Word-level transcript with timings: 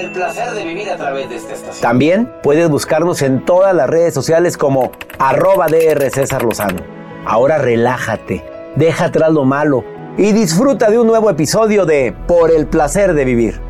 El 0.00 0.12
placer 0.12 0.52
de 0.52 0.64
vivir 0.64 0.88
a 0.88 0.96
través 0.96 1.28
de 1.28 1.36
esta 1.36 1.52
estación. 1.52 1.82
También 1.82 2.32
puedes 2.42 2.70
buscarnos 2.70 3.20
en 3.20 3.44
todas 3.44 3.74
las 3.74 3.86
redes 3.86 4.14
sociales 4.14 4.56
como 4.56 4.92
arroba 5.18 5.66
DR 5.66 6.10
César 6.10 6.42
Lozano. 6.42 6.80
Ahora 7.26 7.58
relájate, 7.58 8.42
deja 8.76 9.06
atrás 9.06 9.30
lo 9.30 9.44
malo 9.44 9.84
y 10.16 10.32
disfruta 10.32 10.90
de 10.90 10.98
un 10.98 11.06
nuevo 11.06 11.28
episodio 11.28 11.84
de 11.84 12.14
Por 12.26 12.50
el 12.50 12.66
placer 12.66 13.12
de 13.12 13.26
vivir. 13.26 13.60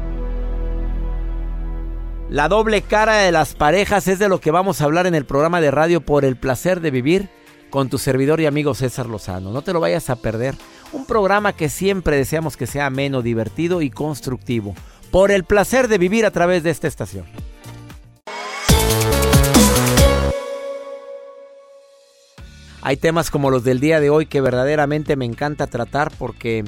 La 2.28 2.46
doble 2.46 2.82
cara 2.82 3.16
de 3.16 3.32
las 3.32 3.54
parejas 3.54 4.06
es 4.06 4.20
de 4.20 4.28
lo 4.28 4.40
que 4.40 4.52
vamos 4.52 4.80
a 4.80 4.84
hablar 4.84 5.08
en 5.08 5.16
el 5.16 5.24
programa 5.24 5.60
de 5.60 5.72
radio 5.72 6.00
Por 6.00 6.24
el 6.24 6.36
placer 6.36 6.80
de 6.80 6.92
vivir 6.92 7.28
con 7.70 7.88
tu 7.88 7.98
servidor 7.98 8.40
y 8.40 8.46
amigo 8.46 8.74
César 8.74 9.06
Lozano. 9.06 9.50
No 9.50 9.62
te 9.62 9.72
lo 9.72 9.80
vayas 9.80 10.10
a 10.10 10.16
perder. 10.16 10.54
Un 10.92 11.06
programa 11.06 11.54
que 11.54 11.68
siempre 11.68 12.16
deseamos 12.16 12.56
que 12.56 12.68
sea 12.68 12.86
ameno, 12.86 13.20
divertido 13.20 13.82
y 13.82 13.90
constructivo. 13.90 14.76
Por 15.10 15.30
el 15.30 15.44
placer 15.44 15.88
de 15.88 15.98
vivir 15.98 16.24
a 16.24 16.30
través 16.30 16.62
de 16.62 16.70
esta 16.70 16.86
estación. 16.86 17.26
Hay 22.82 22.96
temas 22.96 23.30
como 23.30 23.50
los 23.50 23.62
del 23.64 23.80
día 23.80 24.00
de 24.00 24.08
hoy 24.08 24.26
que 24.26 24.40
verdaderamente 24.40 25.16
me 25.16 25.26
encanta 25.26 25.66
tratar 25.66 26.10
porque 26.18 26.64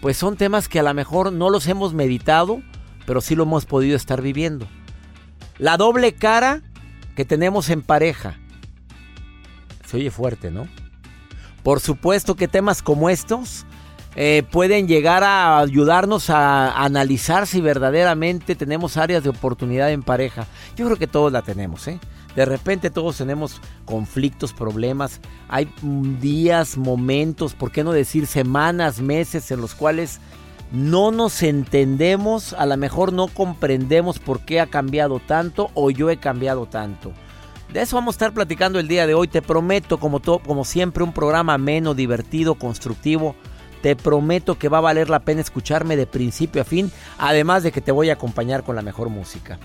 pues 0.00 0.16
son 0.16 0.36
temas 0.36 0.68
que 0.68 0.78
a 0.78 0.82
lo 0.82 0.94
mejor 0.94 1.32
no 1.32 1.50
los 1.50 1.66
hemos 1.66 1.92
meditado, 1.92 2.62
pero 3.06 3.20
sí 3.20 3.34
lo 3.34 3.42
hemos 3.42 3.66
podido 3.66 3.96
estar 3.96 4.22
viviendo. 4.22 4.68
La 5.58 5.76
doble 5.76 6.14
cara 6.14 6.62
que 7.16 7.24
tenemos 7.24 7.70
en 7.70 7.82
pareja. 7.82 8.38
Se 9.86 9.96
oye 9.96 10.10
fuerte, 10.10 10.50
¿no? 10.50 10.68
Por 11.62 11.80
supuesto 11.80 12.36
que 12.36 12.46
temas 12.46 12.82
como 12.82 13.10
estos 13.10 13.66
eh, 14.16 14.42
pueden 14.50 14.88
llegar 14.88 15.22
a 15.22 15.58
ayudarnos 15.58 16.30
a 16.30 16.82
analizar 16.82 17.46
si 17.46 17.60
verdaderamente 17.60 18.56
tenemos 18.56 18.96
áreas 18.96 19.22
de 19.22 19.28
oportunidad 19.28 19.90
en 19.92 20.02
pareja. 20.02 20.46
Yo 20.74 20.86
creo 20.86 20.96
que 20.96 21.06
todos 21.06 21.30
la 21.30 21.42
tenemos, 21.42 21.86
¿eh? 21.86 22.00
De 22.34 22.44
repente 22.44 22.90
todos 22.90 23.16
tenemos 23.16 23.60
conflictos, 23.84 24.52
problemas. 24.52 25.20
Hay 25.48 25.70
días, 26.20 26.76
momentos, 26.76 27.54
¿por 27.54 27.70
qué 27.70 27.84
no 27.84 27.92
decir 27.92 28.26
semanas, 28.26 29.00
meses 29.00 29.50
en 29.50 29.60
los 29.60 29.74
cuales 29.74 30.20
no 30.72 31.10
nos 31.12 31.42
entendemos, 31.42 32.52
a 32.52 32.66
lo 32.66 32.76
mejor 32.76 33.12
no 33.12 33.28
comprendemos 33.28 34.18
por 34.18 34.40
qué 34.40 34.60
ha 34.60 34.66
cambiado 34.66 35.20
tanto 35.20 35.70
o 35.74 35.90
yo 35.90 36.10
he 36.10 36.16
cambiado 36.16 36.66
tanto. 36.66 37.12
De 37.72 37.82
eso 37.82 37.96
vamos 37.96 38.14
a 38.14 38.16
estar 38.16 38.32
platicando 38.32 38.78
el 38.78 38.88
día 38.88 39.06
de 39.06 39.14
hoy. 39.14 39.28
Te 39.28 39.42
prometo, 39.42 39.98
como, 39.98 40.20
todo, 40.20 40.38
como 40.38 40.64
siempre, 40.64 41.04
un 41.04 41.12
programa 41.12 41.54
ameno, 41.54 41.94
divertido, 41.94 42.54
constructivo. 42.54 43.36
Te 43.82 43.96
prometo 43.96 44.58
que 44.58 44.68
va 44.68 44.78
a 44.78 44.82
valer 44.82 45.10
la 45.10 45.20
pena 45.20 45.40
escucharme 45.40 45.96
de 45.96 46.06
principio 46.06 46.62
a 46.62 46.64
fin, 46.64 46.90
además 47.18 47.62
de 47.62 47.72
que 47.72 47.80
te 47.80 47.92
voy 47.92 48.10
a 48.10 48.14
acompañar 48.14 48.64
con 48.64 48.76
la 48.76 48.82
mejor 48.82 49.08
música. 49.08 49.58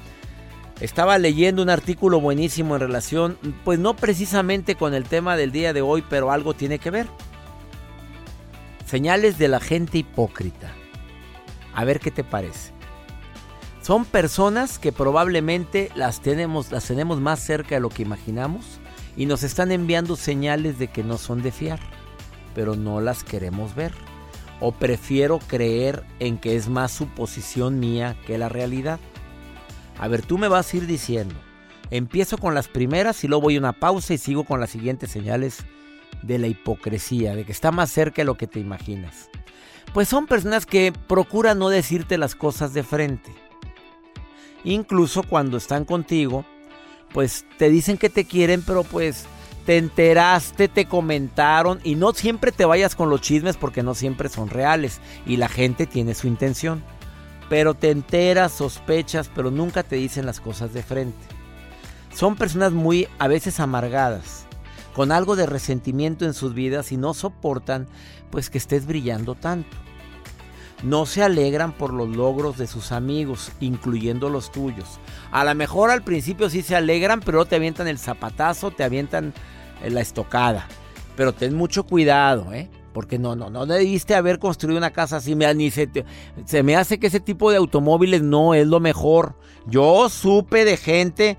Estaba 0.80 1.18
leyendo 1.20 1.62
un 1.62 1.70
artículo 1.70 2.20
buenísimo 2.20 2.76
en 2.76 2.82
relación, 2.82 3.38
pues 3.64 3.78
no 3.78 3.96
precisamente 3.96 4.76
con 4.76 4.94
el 4.94 5.04
tema 5.04 5.38
del 5.38 5.52
día 5.52 5.74
de 5.74 5.82
hoy, 5.82 6.04
pero 6.10 6.32
algo 6.32 6.56
tiene 6.56 6.80
que 6.80 6.90
ver. 6.90 7.08
Señales 8.86 9.38
de 9.38 9.48
la 9.48 9.60
gente 9.60 10.00
hipócrita. 10.00 10.72
A 11.74 11.86
ver 11.86 12.00
qué 12.00 12.12
te 12.12 12.24
parece. 12.24 12.72
Son 13.82 14.06
personas 14.06 14.80
que 14.80 14.92
probablemente 14.92 15.92
las 15.96 16.22
tenemos, 16.22 16.72
las 16.72 16.86
tenemos 16.86 17.20
más 17.20 17.40
cerca 17.40 17.76
de 17.76 17.82
lo 17.82 17.90
que 17.90 18.04
imaginamos 18.04 18.80
y 19.16 19.26
nos 19.26 19.44
están 19.44 19.72
enviando 19.72 20.16
señales 20.16 20.80
de 20.80 20.88
que 20.88 21.04
no 21.04 21.18
son 21.18 21.42
de 21.42 21.52
fiar, 21.52 21.80
pero 22.54 22.76
no 22.76 23.02
las 23.02 23.24
queremos 23.24 23.76
ver. 23.76 23.94
O 24.60 24.72
prefiero 24.72 25.40
creer 25.40 26.04
en 26.20 26.38
que 26.38 26.56
es 26.56 26.70
más 26.70 26.92
suposición 26.92 27.80
mía 27.80 28.16
que 28.28 28.38
la 28.38 28.50
realidad. 28.50 29.00
A 30.00 30.08
ver, 30.08 30.22
tú 30.22 30.38
me 30.38 30.48
vas 30.48 30.74
a 30.74 30.78
ir 30.78 30.88
diciendo. 30.88 31.36
Empiezo 31.90 32.38
con 32.38 32.54
las 32.56 32.68
primeras 32.68 33.24
y 33.24 33.28
luego 33.28 33.44
voy 33.44 33.56
a 33.56 33.60
una 33.60 33.74
pausa 33.74 34.14
y 34.14 34.18
sigo 34.18 34.44
con 34.44 34.60
las 34.60 34.70
siguientes 34.70 35.12
señales 35.12 35.66
de 36.22 36.38
la 36.38 36.48
hipocresía, 36.48 37.36
de 37.36 37.44
que 37.44 37.52
está 37.52 37.72
más 37.72 37.92
cerca 37.92 38.22
de 38.22 38.26
lo 38.26 38.38
que 38.38 38.48
te 38.48 38.60
imaginas. 38.60 39.30
Pues 39.94 40.08
son 40.08 40.28
personas 40.28 40.66
que 40.66 40.94
procuran 41.08 41.60
no 41.60 41.70
decirte 41.70 42.18
las 42.18 42.36
cosas 42.36 42.74
de 42.74 42.84
frente. 42.84 43.34
Incluso 44.64 45.24
cuando 45.24 45.58
están 45.58 45.86
contigo, 45.86 46.46
pues 47.14 47.46
te 47.58 47.70
dicen 47.70 47.98
que 47.98 48.10
te 48.10 48.26
quieren, 48.26 48.62
pero 48.62 48.84
pues 48.84 49.26
te 49.66 49.78
enteraste, 49.78 50.68
te 50.68 50.86
comentaron 50.86 51.80
y 51.84 51.96
no 51.96 52.14
siempre 52.14 52.52
te 52.52 52.66
vayas 52.66 52.96
con 52.96 53.10
los 53.10 53.22
chismes 53.22 53.58
porque 53.58 53.84
no 53.84 53.94
siempre 53.94 54.30
son 54.30 54.50
reales 54.50 55.00
y 55.26 55.38
la 55.38 55.50
gente 55.50 55.86
tiene 55.86 56.16
su 56.16 56.28
intención. 56.28 56.84
Pero 57.50 57.74
te 57.74 57.92
enteras, 57.92 58.54
sospechas, 58.54 59.30
pero 59.34 59.52
nunca 59.52 59.84
te 59.84 59.98
dicen 59.98 60.26
las 60.26 60.40
cosas 60.40 60.74
de 60.74 60.84
frente. 60.84 61.20
Son 62.14 62.36
personas 62.36 62.72
muy 62.72 63.08
a 63.20 63.28
veces 63.28 63.60
amargadas, 63.60 64.46
con 64.94 65.12
algo 65.12 65.36
de 65.36 65.46
resentimiento 65.46 66.26
en 66.26 66.34
sus 66.34 66.54
vidas 66.54 66.92
y 66.92 66.98
no 66.98 67.14
soportan 67.14 67.88
pues 68.30 68.50
que 68.50 68.58
estés 68.58 68.86
brillando 68.86 69.36
tanto. 69.36 69.78
No 70.84 71.06
se 71.06 71.24
alegran 71.24 71.74
por 71.74 71.94
los 71.94 72.10
logros 72.10 72.58
de 72.58 72.68
sus 72.68 72.92
amigos, 72.92 73.52
incluyendo 73.60 74.30
los 74.30 74.52
tuyos. 74.52 75.00
A 75.32 75.44
lo 75.44 75.54
mejor 75.54 75.92
al 75.92 76.02
principio 76.02 76.50
sí 76.50 76.64
se 76.64 76.76
alegran, 76.76 77.20
pero 77.20 77.46
te 77.46 77.56
avientan 77.56 77.88
el 77.88 78.00
zapatazo, 78.00 78.72
te 78.72 78.84
avientan 78.84 79.34
eh, 79.84 79.92
la 79.92 80.02
estocada. 80.02 80.68
Pero 81.16 81.34
ten 81.34 81.56
mucho 81.56 81.84
cuidado, 81.84 82.52
¿eh? 82.54 82.70
Porque 82.94 83.20
no, 83.20 83.36
no, 83.36 83.50
no 83.50 83.66
debiste 83.66 84.16
haber 84.16 84.40
construido 84.40 84.78
una 84.78 84.92
casa 84.92 85.18
así. 85.18 85.36
Se, 85.72 85.90
se 86.46 86.64
me 86.64 86.76
hace 86.76 87.00
que 87.00 87.08
ese 87.08 87.20
tipo 87.20 87.52
de 87.52 87.58
automóviles 87.58 88.22
no 88.22 88.54
es 88.54 88.68
lo 88.68 88.80
mejor. 88.80 89.36
Yo 89.68 90.10
supe 90.10 90.66
de 90.66 90.78
gente 90.78 91.38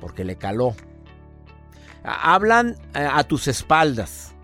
porque 0.00 0.24
le 0.24 0.36
caló. 0.36 0.74
Hablan 2.04 2.76
eh, 2.94 3.08
a 3.10 3.24
tus 3.24 3.48
espaldas. 3.48 4.34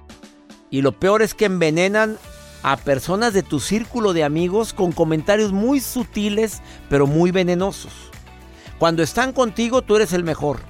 Y 0.70 0.82
lo 0.82 0.92
peor 0.92 1.20
es 1.20 1.34
que 1.34 1.44
envenenan 1.44 2.16
a 2.62 2.76
personas 2.76 3.32
de 3.32 3.42
tu 3.42 3.60
círculo 3.60 4.12
de 4.12 4.24
amigos 4.24 4.72
con 4.72 4.92
comentarios 4.92 5.52
muy 5.52 5.80
sutiles 5.80 6.60
pero 6.88 7.06
muy 7.06 7.30
venenosos. 7.30 7.92
Cuando 8.78 9.02
están 9.02 9.32
contigo 9.32 9.82
tú 9.82 9.96
eres 9.96 10.12
el 10.12 10.24
mejor, 10.24 10.60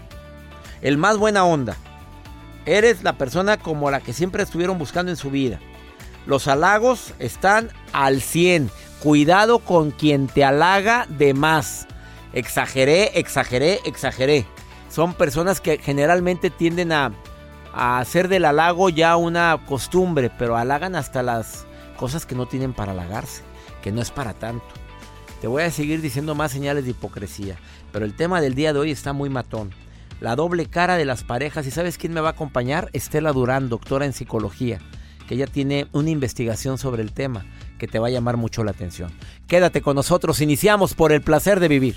el 0.82 0.98
más 0.98 1.16
buena 1.16 1.44
onda. 1.44 1.76
Eres 2.66 3.02
la 3.02 3.14
persona 3.14 3.56
como 3.56 3.90
la 3.90 4.00
que 4.00 4.12
siempre 4.12 4.42
estuvieron 4.42 4.78
buscando 4.78 5.10
en 5.10 5.16
su 5.16 5.31
vida. 5.31 5.58
Los 6.26 6.46
halagos 6.46 7.14
están 7.19 7.70
al 7.92 8.20
100. 8.20 8.70
Cuidado 9.02 9.60
con 9.60 9.90
quien 9.90 10.26
te 10.26 10.44
halaga 10.44 11.06
de 11.08 11.32
más. 11.32 11.87
Exageré, 12.34 13.19
exageré, 13.19 13.81
exageré. 13.87 14.46
Son 14.90 15.14
personas 15.14 15.60
que 15.60 15.78
generalmente 15.78 16.50
tienden 16.50 16.92
a 16.92 17.12
a 17.72 17.98
hacer 17.98 18.28
del 18.28 18.44
halago 18.44 18.88
ya 18.88 19.16
una 19.16 19.58
costumbre, 19.66 20.31
pero 20.38 20.56
halagan 20.56 20.96
hasta 20.96 21.22
las 21.22 21.66
cosas 22.00 22.25
que 22.25 22.35
no 22.35 22.47
tienen 22.47 22.73
para 22.73 22.93
halagarse, 22.93 23.43
que 23.82 23.93
no 23.93 24.00
es 24.00 24.11
para 24.11 24.32
tanto. 24.32 24.64
Te 25.43 25.47
voy 25.47 25.64
a 25.64 25.70
seguir 25.70 26.00
diciendo 26.00 26.35
más 26.35 26.50
señales 26.50 26.85
de 26.85 26.93
hipocresía, 26.93 27.58
pero 27.93 28.06
el 28.06 28.17
tema 28.17 28.41
del 28.41 28.55
día 28.55 28.73
de 28.73 28.79
hoy 28.79 28.91
está 28.91 29.12
muy 29.12 29.29
matón. 29.29 29.70
La 30.19 30.35
doble 30.35 30.64
cara 30.64 30.97
de 30.97 31.05
las 31.05 31.25
parejas. 31.25 31.67
¿Y 31.67 31.70
sabes 31.70 31.99
quién 31.99 32.14
me 32.14 32.23
va 32.23 32.29
a 32.29 32.32
acompañar? 32.32 32.88
Estela 32.94 33.32
Durán, 33.32 33.69
doctora 33.69 34.06
en 34.06 34.14
psicología, 34.14 34.79
que 35.29 35.35
ella 35.35 35.47
tiene 35.47 35.88
una 35.93 36.08
investigación 36.08 36.79
sobre 36.79 37.02
el 37.02 37.12
tema 37.12 37.44
que 37.79 37.87
te 37.87 37.99
va 37.99 38.06
a 38.06 38.11
llamar 38.11 38.38
mucho 38.38 38.64
la 38.64 38.70
atención. 38.70 39.12
Quédate 39.47 39.82
con 39.82 39.94
nosotros, 39.94 40.41
iniciamos 40.41 40.94
por 40.94 41.12
el 41.12 41.20
placer 41.20 41.61
de 41.61 41.69
vivir 41.69 41.97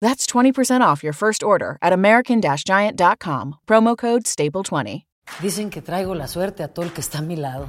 That's 0.00 0.26
20% 0.26 0.80
off 0.82 1.04
your 1.04 1.12
first 1.12 1.42
order 1.42 1.78
at 1.82 1.92
american-giant.com, 1.92 3.54
promo 3.66 3.96
code 3.96 4.24
STAPLE20. 4.24 5.04
Dicen 5.40 5.70
que 5.70 5.82
traigo 5.82 6.14
la 6.14 6.28
suerte 6.28 6.62
a 6.62 6.68
todo 6.68 6.84
el 6.84 6.92
que 6.92 7.00
está 7.00 7.18
a 7.18 7.22
mi 7.22 7.36
lado, 7.36 7.68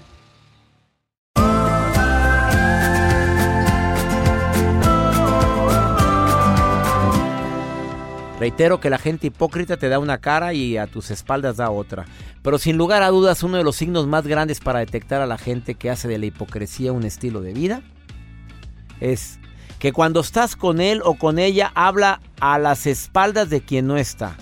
Reitero 8.41 8.79
que 8.79 8.89
la 8.89 8.97
gente 8.97 9.27
hipócrita 9.27 9.77
te 9.77 9.87
da 9.87 9.99
una 9.99 10.17
cara 10.17 10.51
y 10.55 10.75
a 10.75 10.87
tus 10.87 11.11
espaldas 11.11 11.57
da 11.57 11.69
otra. 11.69 12.07
Pero 12.41 12.57
sin 12.57 12.75
lugar 12.75 13.03
a 13.03 13.09
dudas, 13.09 13.43
uno 13.43 13.57
de 13.57 13.63
los 13.63 13.75
signos 13.75 14.07
más 14.07 14.25
grandes 14.25 14.59
para 14.59 14.79
detectar 14.79 15.21
a 15.21 15.27
la 15.27 15.37
gente 15.37 15.75
que 15.75 15.91
hace 15.91 16.07
de 16.07 16.17
la 16.17 16.25
hipocresía 16.25 16.91
un 16.91 17.03
estilo 17.03 17.41
de 17.41 17.53
vida 17.53 17.83
es 18.99 19.37
que 19.77 19.93
cuando 19.93 20.21
estás 20.21 20.55
con 20.55 20.81
él 20.81 21.03
o 21.05 21.19
con 21.19 21.37
ella 21.37 21.71
habla 21.75 22.19
a 22.39 22.57
las 22.57 22.87
espaldas 22.87 23.51
de 23.51 23.61
quien 23.61 23.85
no 23.85 23.95
está. 23.95 24.35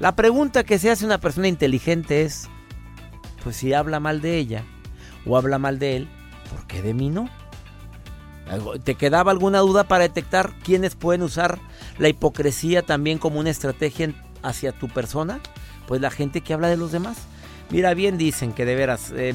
La 0.00 0.16
pregunta 0.16 0.64
que 0.64 0.80
se 0.80 0.90
hace 0.90 1.06
una 1.06 1.18
persona 1.18 1.46
inteligente 1.46 2.22
es, 2.22 2.48
pues 3.44 3.54
si 3.54 3.72
habla 3.72 4.00
mal 4.00 4.20
de 4.20 4.36
ella 4.36 4.64
o 5.24 5.36
habla 5.36 5.60
mal 5.60 5.78
de 5.78 5.94
él, 5.94 6.08
¿por 6.50 6.66
qué 6.66 6.82
de 6.82 6.92
mí 6.92 7.08
no? 7.08 7.28
¿Te 8.82 8.96
quedaba 8.96 9.30
alguna 9.30 9.60
duda 9.60 9.84
para 9.84 10.02
detectar 10.02 10.54
quiénes 10.64 10.96
pueden 10.96 11.22
usar 11.22 11.60
la 11.98 12.08
hipocresía 12.08 12.82
también 12.82 13.18
como 13.18 13.40
una 13.40 13.50
estrategia 13.50 14.14
hacia 14.42 14.72
tu 14.72 14.88
persona? 14.88 15.40
Pues 15.86 16.00
la 16.00 16.10
gente 16.10 16.40
que 16.40 16.54
habla 16.54 16.68
de 16.68 16.76
los 16.76 16.92
demás. 16.92 17.18
Mira, 17.70 17.92
bien 17.92 18.16
dicen 18.16 18.52
que 18.52 18.64
de 18.64 18.74
veras 18.74 19.12
eh, 19.14 19.34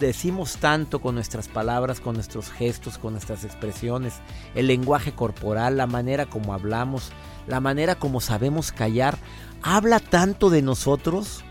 decimos 0.00 0.56
tanto 0.56 1.00
con 1.00 1.14
nuestras 1.14 1.48
palabras, 1.48 2.00
con 2.00 2.14
nuestros 2.14 2.50
gestos, 2.50 2.96
con 2.96 3.12
nuestras 3.12 3.44
expresiones, 3.44 4.14
el 4.54 4.68
lenguaje 4.68 5.12
corporal, 5.12 5.76
la 5.76 5.86
manera 5.86 6.24
como 6.24 6.54
hablamos, 6.54 7.12
la 7.46 7.60
manera 7.60 7.94
como 7.96 8.22
sabemos 8.22 8.72
callar, 8.72 9.18
habla 9.62 10.00
tanto 10.00 10.48
de 10.48 10.62
nosotros. 10.62 11.44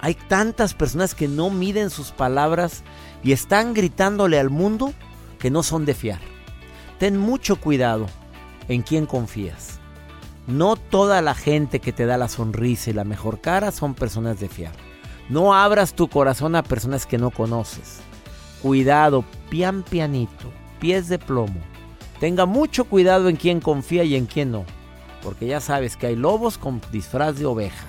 Hay 0.00 0.14
tantas 0.14 0.74
personas 0.74 1.16
que 1.16 1.26
no 1.26 1.50
miden 1.50 1.90
sus 1.90 2.12
palabras 2.12 2.84
y 3.24 3.32
están 3.32 3.74
gritándole 3.74 4.38
al 4.38 4.50
mundo 4.50 4.92
que 5.40 5.50
no 5.50 5.64
son 5.64 5.84
de 5.84 5.94
fiar. 5.94 6.20
Ten 6.98 7.18
mucho 7.18 7.56
cuidado 7.56 8.06
en 8.68 8.82
quién 8.82 9.06
confías. 9.06 9.78
No 10.46 10.76
toda 10.76 11.22
la 11.22 11.34
gente 11.34 11.78
que 11.78 11.92
te 11.92 12.06
da 12.06 12.16
la 12.16 12.28
sonrisa 12.28 12.90
y 12.90 12.94
la 12.94 13.04
mejor 13.04 13.40
cara 13.40 13.70
son 13.70 13.94
personas 13.94 14.40
de 14.40 14.48
fiar. 14.48 14.72
No 15.28 15.54
abras 15.54 15.94
tu 15.94 16.08
corazón 16.08 16.56
a 16.56 16.64
personas 16.64 17.06
que 17.06 17.16
no 17.16 17.30
conoces. 17.30 18.00
Cuidado, 18.60 19.24
pian 19.50 19.82
pianito, 19.82 20.50
pies 20.80 21.08
de 21.08 21.18
plomo. 21.18 21.60
Tenga 22.18 22.44
mucho 22.46 22.84
cuidado 22.84 23.28
en 23.28 23.36
quién 23.36 23.60
confía 23.60 24.04
y 24.04 24.16
en 24.16 24.26
quién 24.26 24.50
no. 24.50 24.64
Porque 25.22 25.46
ya 25.46 25.60
sabes 25.60 25.96
que 25.96 26.08
hay 26.08 26.16
lobos 26.16 26.58
con 26.58 26.80
disfraz 26.90 27.38
de 27.38 27.46
oveja. 27.46 27.86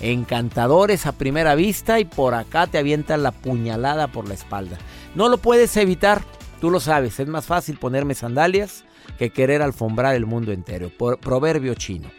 Encantadores 0.00 1.06
a 1.06 1.12
primera 1.12 1.54
vista 1.54 1.98
y 1.98 2.04
por 2.04 2.34
acá 2.34 2.66
te 2.66 2.76
avientan 2.76 3.22
la 3.22 3.32
puñalada 3.32 4.08
por 4.08 4.28
la 4.28 4.34
espalda. 4.34 4.76
No 5.14 5.28
lo 5.28 5.38
puedes 5.38 5.74
evitar. 5.78 6.22
Tú 6.60 6.70
lo 6.70 6.80
sabes, 6.80 7.18
es 7.20 7.28
más 7.28 7.46
fácil 7.46 7.78
ponerme 7.78 8.14
sandalias 8.14 8.85
que 9.16 9.30
querer 9.30 9.62
alfombrar 9.62 10.14
el 10.14 10.26
mundo 10.26 10.52
entero. 10.52 10.90
Por 10.96 11.18
proverbio 11.18 11.74
chino. 11.74 12.10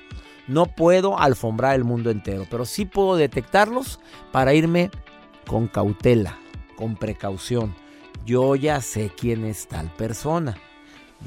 No 0.48 0.66
puedo 0.66 1.20
alfombrar 1.20 1.76
el 1.76 1.84
mundo 1.84 2.10
entero, 2.10 2.46
pero 2.50 2.66
sí 2.66 2.86
puedo 2.86 3.18
detectarlos 3.18 4.00
para 4.32 4.54
irme 4.54 4.90
con 5.46 5.68
cautela, 5.68 6.38
con 6.78 6.96
precaución. 6.96 7.76
Yo 8.26 8.56
ya 8.56 8.82
sé 8.82 9.12
quién 9.18 9.46
es 9.46 9.68
tal 9.68 9.92
persona. 9.94 10.58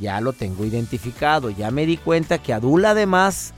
Ya 0.01 0.21
lo 0.21 0.33
tengo 0.33 0.65
identificado. 0.65 1.51
Ya 1.51 1.71
me 1.71 1.87
di 1.87 1.97
cuenta 1.97 2.39
que 2.39 2.53
adula 2.53 2.91
además 2.91 3.53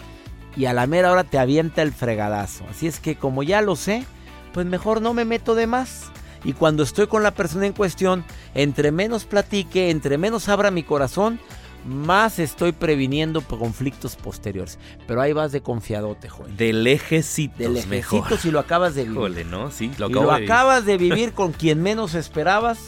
y 0.57 0.67
a 0.67 0.73
la 0.73 0.87
mera 0.87 1.13
hora 1.13 1.25
te 1.25 1.39
avienta 1.39 1.83
el 1.83 1.93
fregadazo. 1.93 2.65
Así 2.71 2.87
es 2.87 3.01
que 3.01 3.17
como 3.17 3.43
ya 3.43 3.63
lo 3.63 3.77
sé, 3.77 4.05
pues 4.53 4.67
mejor 4.67 5.01
no 5.01 5.15
me 5.15 5.25
meto 5.25 5.55
de 5.55 5.67
más. 5.67 6.11
Y 6.45 6.55
cuando 6.55 6.83
estoy 6.83 7.07
con 7.07 7.23
la 7.23 7.35
persona 7.35 7.67
en 7.67 7.73
cuestión, 7.73 8.25
entre 8.55 8.91
menos 8.91 9.25
platique, 9.25 9.91
entre 9.91 10.19
menos 10.19 10.49
abra 10.49 10.71
mi 10.71 10.83
corazón, 10.83 11.39
más 11.85 12.39
estoy 12.39 12.73
previniendo 12.73 13.41
conflictos 13.41 14.17
posteriores. 14.17 14.79
Pero 15.07 15.21
ahí 15.21 15.33
vas 15.33 15.53
de 15.53 15.63
confiadote, 15.63 16.29
joven. 16.29 16.57
De 16.57 16.73
lejecitos, 16.73 17.59
De 17.59 17.69
lejecitos 17.69 18.41
si 18.41 18.51
lo 18.51 18.59
acabas 18.59 18.95
de 18.95 19.03
vivir. 19.03 19.19
Híjole, 19.19 19.45
¿no? 19.45 19.71
Sí, 19.71 19.91
lo 19.99 20.09
y 20.09 20.13
acabo 20.13 20.27
lo 20.27 20.33
de 20.33 20.41
vivir. 20.41 20.53
acabas 20.53 20.87
de 20.87 20.97
vivir 20.97 21.33
con 21.33 21.53
quien 21.53 21.83
menos 21.83 22.15
esperabas, 22.15 22.79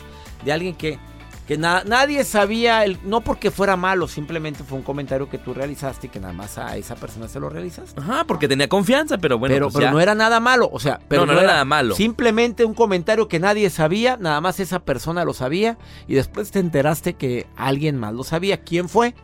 de 0.45 0.53
alguien 0.53 0.75
que 0.75 0.99
Que 1.47 1.59
na- 1.59 1.85
nadie 1.85 2.25
sabía, 2.25 2.85
el, 2.87 2.99
no 3.05 3.21
porque 3.21 3.51
fuera 3.51 3.77
malo, 3.77 4.09
simplemente 4.09 4.65
fue 4.65 4.79
un 4.79 4.83
comentario 4.85 5.29
que 5.29 5.37
tú 5.37 5.53
realizaste 5.53 6.07
y 6.07 6.11
que 6.11 6.19
nada 6.19 6.33
más 6.33 6.57
a 6.57 6.77
esa 6.79 6.95
persona 6.95 7.29
se 7.29 7.39
lo 7.39 7.51
realizaste. 7.51 8.01
Ajá, 8.01 8.25
porque 8.25 8.49
tenía 8.49 8.67
confianza, 8.69 9.19
pero 9.19 9.39
bueno, 9.39 9.55
pero 9.55 9.67
pues 9.67 9.75
pero 9.75 9.87
ya. 9.89 9.91
no 9.93 10.01
era 10.01 10.15
nada 10.15 10.41
malo, 10.41 10.71
o 10.73 10.81
sea, 10.81 11.01
pero 11.07 11.27
No, 11.27 11.33
no 11.35 11.39
era 11.41 11.49
nada 11.53 11.65
malo. 11.67 11.95
Simplemente 11.97 12.65
un 12.65 12.73
comentario 12.73 13.29
que 13.29 13.41
nadie 13.41 13.69
sabía, 13.69 14.17
nada 14.19 14.41
más 14.41 14.59
esa 14.59 14.79
persona 14.81 15.25
lo 15.27 15.35
sabía 15.35 15.77
y 16.09 16.15
después 16.15 16.51
te 16.51 16.61
enteraste 16.61 17.13
que 17.15 17.47
alguien 17.57 17.99
más 17.99 18.15
lo 18.15 18.25
sabía. 18.25 18.63
¿Quién 18.63 18.89
fue? 18.89 19.15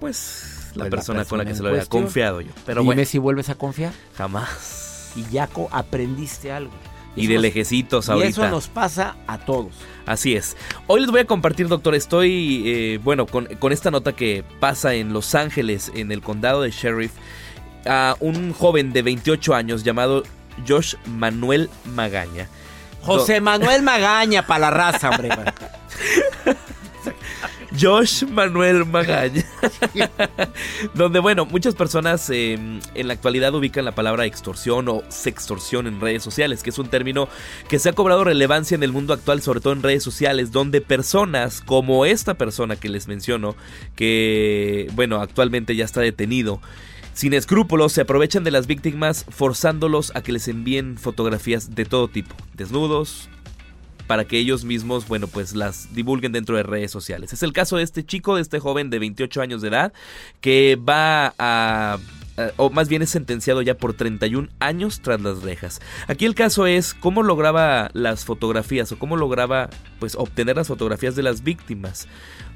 Pues 0.00 0.70
la 0.74 0.82
Pues 0.82 0.84
la 0.84 0.90
persona 0.90 1.24
con 1.26 1.38
la 1.38 1.44
que 1.44 1.54
se 1.54 1.62
lo 1.62 1.68
había 1.68 1.86
confiado 1.86 2.40
yo. 2.40 2.50
Pero 2.66 2.80
Dime 2.82 2.94
bueno, 2.94 3.08
si 3.08 3.18
vuelves 3.18 3.50
a 3.50 3.54
confiar 3.54 3.92
jamás. 4.16 5.12
y 5.14 5.24
ya 5.32 5.48
aprendiste 5.70 6.50
algo. 6.52 6.72
Y 7.16 7.26
de 7.26 7.34
nos- 7.34 7.42
lejecitos 7.42 8.08
Y 8.08 8.10
ahorita. 8.12 8.28
eso 8.28 8.48
nos 8.48 8.68
pasa 8.68 9.16
a 9.26 9.38
todos. 9.38 9.72
Así 10.06 10.34
es. 10.36 10.56
Hoy 10.86 11.00
les 11.00 11.10
voy 11.10 11.20
a 11.20 11.24
compartir, 11.26 11.68
doctor, 11.68 11.94
estoy, 11.94 12.62
eh, 12.66 13.00
bueno, 13.02 13.26
con, 13.26 13.46
con 13.58 13.72
esta 13.72 13.90
nota 13.90 14.12
que 14.12 14.44
pasa 14.60 14.94
en 14.94 15.12
Los 15.12 15.34
Ángeles, 15.34 15.90
en 15.94 16.12
el 16.12 16.22
condado 16.22 16.62
de 16.62 16.70
Sheriff, 16.70 17.12
a 17.86 18.16
un 18.20 18.52
joven 18.52 18.92
de 18.92 19.02
28 19.02 19.54
años 19.54 19.84
llamado 19.84 20.22
Josh 20.66 20.94
Manuel 21.06 21.68
Magaña. 21.84 22.48
José 23.02 23.40
Manuel 23.40 23.82
Magaña 23.82 24.46
para 24.46 24.60
la 24.60 24.70
raza, 24.70 25.10
hombre. 25.10 25.28
Josh 27.80 28.24
Manuel 28.24 28.84
Magaña. 28.86 29.44
Donde, 30.94 31.18
bueno, 31.20 31.46
muchas 31.46 31.74
personas 31.74 32.28
eh, 32.30 32.54
en 32.54 33.08
la 33.08 33.14
actualidad 33.14 33.54
ubican 33.54 33.84
la 33.84 33.94
palabra 33.94 34.26
extorsión 34.26 34.88
o 34.88 35.02
sextorsión 35.08 35.86
en 35.86 36.00
redes 36.00 36.22
sociales, 36.22 36.62
que 36.62 36.70
es 36.70 36.78
un 36.78 36.88
término 36.88 37.28
que 37.68 37.78
se 37.78 37.90
ha 37.90 37.92
cobrado 37.92 38.24
relevancia 38.24 38.74
en 38.74 38.82
el 38.82 38.92
mundo 38.92 39.12
actual, 39.12 39.42
sobre 39.42 39.60
todo 39.60 39.72
en 39.72 39.82
redes 39.82 40.02
sociales, 40.02 40.50
donde 40.50 40.80
personas 40.80 41.60
como 41.60 42.04
esta 42.04 42.34
persona 42.34 42.76
que 42.76 42.88
les 42.88 43.08
menciono, 43.08 43.54
que, 43.94 44.90
bueno, 44.94 45.20
actualmente 45.20 45.76
ya 45.76 45.84
está 45.84 46.00
detenido, 46.00 46.60
sin 47.18 47.34
escrúpulos 47.34 47.92
se 47.92 48.02
aprovechan 48.02 48.44
de 48.44 48.52
las 48.52 48.68
víctimas 48.68 49.26
forzándolos 49.28 50.12
a 50.14 50.22
que 50.22 50.30
les 50.32 50.46
envíen 50.46 50.96
fotografías 50.98 51.74
de 51.74 51.84
todo 51.84 52.06
tipo, 52.06 52.36
desnudos, 52.54 53.28
para 54.08 54.24
que 54.24 54.38
ellos 54.38 54.64
mismos, 54.64 55.06
bueno, 55.06 55.28
pues 55.28 55.54
las 55.54 55.94
divulguen 55.94 56.32
dentro 56.32 56.56
de 56.56 56.64
redes 56.64 56.90
sociales. 56.90 57.32
Es 57.32 57.44
el 57.44 57.52
caso 57.52 57.76
de 57.76 57.84
este 57.84 58.04
chico, 58.04 58.34
de 58.34 58.42
este 58.42 58.58
joven 58.58 58.90
de 58.90 58.98
28 58.98 59.40
años 59.40 59.62
de 59.62 59.68
edad, 59.68 59.92
que 60.40 60.76
va 60.76 61.34
a... 61.38 61.98
o 62.56 62.70
más 62.70 62.88
bien 62.88 63.02
es 63.02 63.10
sentenciado 63.10 63.62
ya 63.62 63.76
por 63.76 63.92
31 63.92 64.48
años 64.58 65.00
tras 65.02 65.20
las 65.20 65.42
rejas. 65.42 65.80
Aquí 66.08 66.24
el 66.24 66.34
caso 66.34 66.66
es 66.66 66.94
cómo 66.94 67.22
lograba 67.22 67.90
las 67.92 68.24
fotografías 68.24 68.90
o 68.90 68.98
cómo 68.98 69.16
lograba 69.16 69.68
pues 70.00 70.16
obtener 70.16 70.56
las 70.56 70.68
fotografías 70.68 71.14
de 71.14 71.22
las 71.22 71.44
víctimas. 71.44 72.08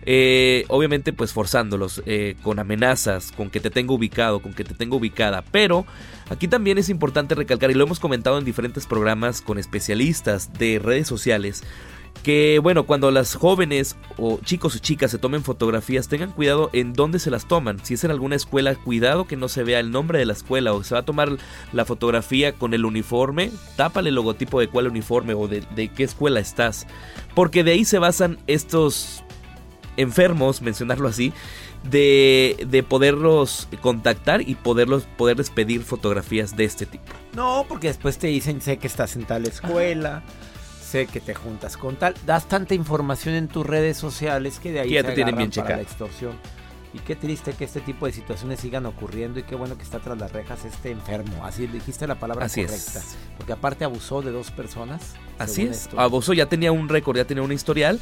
Eh, 0.05 0.65
obviamente 0.69 1.13
pues 1.13 1.33
forzándolos 1.33 2.03
eh, 2.07 2.35
con 2.43 2.59
amenazas, 2.59 3.33
con 3.33 3.51
que 3.51 3.61
te 3.61 3.71
tengo 3.71 3.95
ubicado, 3.95 4.41
con 4.41 4.53
que 4.53 4.65
te 4.65 4.75
tengo 4.75 4.97
ubicada. 4.97 5.43
Pero 5.51 5.87
aquí 6.31 6.49
también 6.49 6.79
es 6.79 6.89
importante 6.89 7.35
recalcar, 7.35 7.71
y 7.71 7.75
lo 7.75 7.85
hemos 7.85 8.01
comentado 8.01 8.39
en 8.39 8.45
diferentes 8.45 8.87
programas 8.87 9.41
con 9.41 9.59
especialistas 9.59 10.53
de 10.55 10.79
redes 10.79 11.07
sociales, 11.07 11.63
que 12.23 12.61
bueno, 12.63 12.85
cuando 12.85 13.11
las 13.11 13.35
jóvenes 13.35 13.97
o 14.17 14.39
chicos 14.45 14.77
o 14.77 14.79
chicas 14.79 15.11
se 15.11 15.19
tomen 15.19 15.43
fotografías, 15.43 16.09
tengan 16.09 16.31
cuidado 16.31 16.69
en 16.73 16.93
dónde 16.93 17.19
se 17.19 17.31
las 17.31 17.49
toman. 17.49 17.85
Si 17.85 17.95
es 17.95 18.05
en 18.05 18.11
alguna 18.11 18.37
escuela, 18.37 18.75
cuidado 18.75 19.27
que 19.27 19.37
no 19.37 19.49
se 19.49 19.65
vea 19.65 19.81
el 19.81 19.91
nombre 19.91 20.19
de 20.19 20.27
la 20.27 20.35
escuela 20.35 20.73
o 20.73 20.85
se 20.85 20.95
va 20.95 21.01
a 21.01 21.05
tomar 21.05 21.31
la 21.73 21.85
fotografía 21.85 22.53
con 22.53 22.75
el 22.75 22.85
uniforme, 22.85 23.51
tápale 23.77 24.11
el 24.11 24.15
logotipo 24.15 24.61
de 24.61 24.69
cuál 24.69 24.89
uniforme 24.89 25.35
o 25.35 25.49
de, 25.49 25.65
de 25.75 25.89
qué 25.89 26.05
escuela 26.05 26.39
estás. 26.39 26.87
Porque 27.35 27.65
de 27.65 27.73
ahí 27.73 27.85
se 27.85 27.99
basan 27.99 28.39
estos 28.47 29.25
enfermos, 29.97 30.63
mencionarlo 30.63 31.09
así, 31.09 31.33
de, 31.85 32.65
de 32.69 32.83
poderlos 32.83 33.69
contactar 33.81 34.43
y 34.49 34.55
poderlos, 34.55 35.07
poderles 35.17 35.51
pedir 35.51 35.83
fotografías 35.83 36.57
de 36.57 36.65
este 36.65 36.87
tipo. 36.87 37.13
No, 37.35 37.65
porque 37.69 37.89
después 37.89 38.19
te 38.19 38.29
dicen, 38.29 38.61
sé 38.61 38.79
que 38.79 38.87
estás 38.87 39.17
en 39.17 39.25
tal 39.25 39.47
escuela, 39.47 40.23
sé 40.81 41.07
que 41.07 41.21
te 41.21 41.35
juntas 41.35 41.77
con 41.77 41.97
tal. 41.97 42.15
Das 42.27 42.49
tanta 42.49 42.75
información 42.75 43.35
en 43.35 43.49
tus 43.49 43.67
redes 43.67 43.97
sociales 43.97 44.59
que 44.61 44.73
de 44.73 44.81
ahí 44.81 44.89
Que 44.89 44.95
ya 44.95 45.03
se 45.03 45.09
te 45.09 45.15
tienen 45.15 45.37
bien 45.37 45.51
para 45.51 45.77
la 45.77 45.83
extorsión. 45.83 46.39
Y 46.95 46.99
qué 46.99 47.17
triste 47.17 47.55
que 47.55 47.65
este 47.65 47.81
tipo 47.81 48.05
de 48.05 48.13
situaciones 48.13 48.61
sigan 48.61 48.85
ocurriendo 48.85 49.41
y 49.41 49.45
qué 49.45 49.55
bueno 49.55 49.77
que 49.79 49.83
está 49.83 49.99
tras 49.99 50.19
las 50.19 50.31
rejas 50.31 50.65
este 50.67 50.91
enfermo. 50.91 51.45
Así 51.45 51.67
dijiste 51.67 52.07
la 52.07 52.17
palabra 52.17 52.45
Así 52.45 52.65
correcta. 52.65 52.99
es. 52.99 53.17
Porque 53.39 53.55
aparte 53.55 53.85
abusó 53.85 54.21
de 54.21 54.31
dos 54.31 54.51
personas. 54.51 55.15
Así 55.39 55.63
es. 55.63 55.85
esto. 55.85 55.99
Abuso 55.99 56.35
ya 56.35 56.47
tenía 56.47 56.71
un 56.71 56.89
récord, 56.91 57.17
ya 57.17 57.25
tenía 57.25 57.43
un 57.43 57.53
historial. 57.53 57.99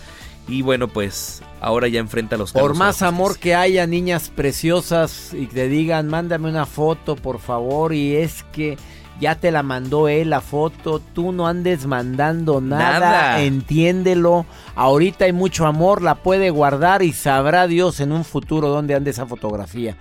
Y 0.49 0.63
bueno, 0.63 0.89
pues 0.89 1.43
ahora 1.61 1.87
ya 1.87 2.01
enfrenta 2.01 2.37
los 2.37 2.53
Por 2.53 2.73
a 2.73 2.75
más 2.75 3.03
amor 3.03 3.39
que 3.39 3.55
haya, 3.55 3.87
niñas 3.87 4.31
preciosas, 4.31 5.33
y 5.35 5.47
te 5.47 5.69
digan, 5.69 6.09
mándame 6.09 6.49
una 6.49 6.67
foto, 6.67 7.15
por 7.15 7.39
favor, 7.39 7.95
y 7.95 8.17
es 8.17 8.43
que 8.53 8.77
ya 9.21 9.35
te 9.35 9.51
la 9.51 9.63
mandó 9.63 10.09
él 10.09 10.31
la 10.31 10.41
foto, 10.41 11.01
tú 11.13 11.33
no 11.33 11.47
andes 11.47 11.87
mandando 11.87 12.61
nada, 12.61 12.99
Nada. 13.01 13.43
entiéndelo. 13.43 14.47
Ahorita 14.75 15.27
hay 15.27 15.33
mucho 15.33 15.67
amor, 15.67 16.03
la 16.03 16.17
puede 16.17 16.51
guardar 16.51 17.03
y 17.03 17.13
sabrá 17.13 17.67
Dios 17.67 18.01
en 18.01 18.13
un 18.13 18.25
futuro 18.25 18.69
dónde 18.69 18.95
ande 18.95 19.11
esa 19.11 19.27
fotografía. 19.27 19.97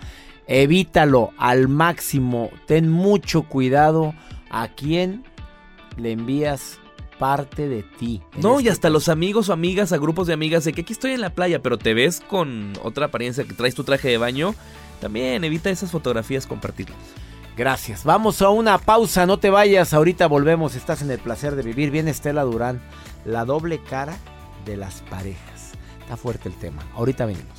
Evítalo 0.48 1.32
al 1.38 1.68
máximo, 1.68 2.50
ten 2.66 2.90
mucho 2.90 3.44
cuidado 3.44 4.14
a 4.50 4.68
quién 4.70 5.24
le 5.98 6.14
envías 6.14 6.80
parte 7.20 7.68
de 7.68 7.84
ti. 7.84 8.22
No, 8.42 8.56
y 8.56 8.64
este 8.64 8.72
hasta 8.72 8.90
los 8.90 9.10
amigos 9.10 9.50
o 9.50 9.54
amigas, 9.54 9.92
a 9.92 9.98
grupos 9.98 10.26
de 10.28 10.34
amigas, 10.34 10.64
de 10.64 10.74
que 10.74 10.82
aquí 10.82 10.94
estoy 10.94 11.12
en 11.12 11.22
la 11.22 11.32
playa, 11.32 11.62
pero 11.62 11.78
te 11.78 11.94
ves 11.94 12.22
con 12.22 12.74
otra 12.82 13.08
apariencia 13.08 13.44
que 13.44 13.54
traes 13.54 13.76
tu 13.76 13.84
traje 13.84 14.08
de 14.08 14.18
baño. 14.18 14.56
También 15.02 15.44
evita 15.44 15.70
esas 15.70 15.92
fotografías 15.92 16.48
compartirlas. 16.48 16.98
Gracias. 17.60 18.06
Vamos 18.06 18.42
a 18.42 18.52
una 18.52 18.78
pausa, 18.78 19.26
no 19.26 19.38
te 19.38 19.50
vayas. 19.50 19.94
Ahorita 19.94 20.28
volvemos. 20.28 20.76
Estás 20.76 21.02
en 21.02 21.12
el 21.12 21.20
placer 21.20 21.58
de 21.58 21.62
vivir. 21.62 21.92
Viene 21.92 22.10
Estela 22.10 22.44
Durán. 22.44 22.82
La 23.26 23.44
doble 23.44 23.84
cara 23.84 24.16
de 24.64 24.78
las 24.78 25.02
parejas. 25.02 25.74
Está 26.00 26.16
fuerte 26.16 26.48
el 26.48 26.56
tema. 26.56 26.82
Ahorita 26.96 27.26
venimos. 27.26 27.59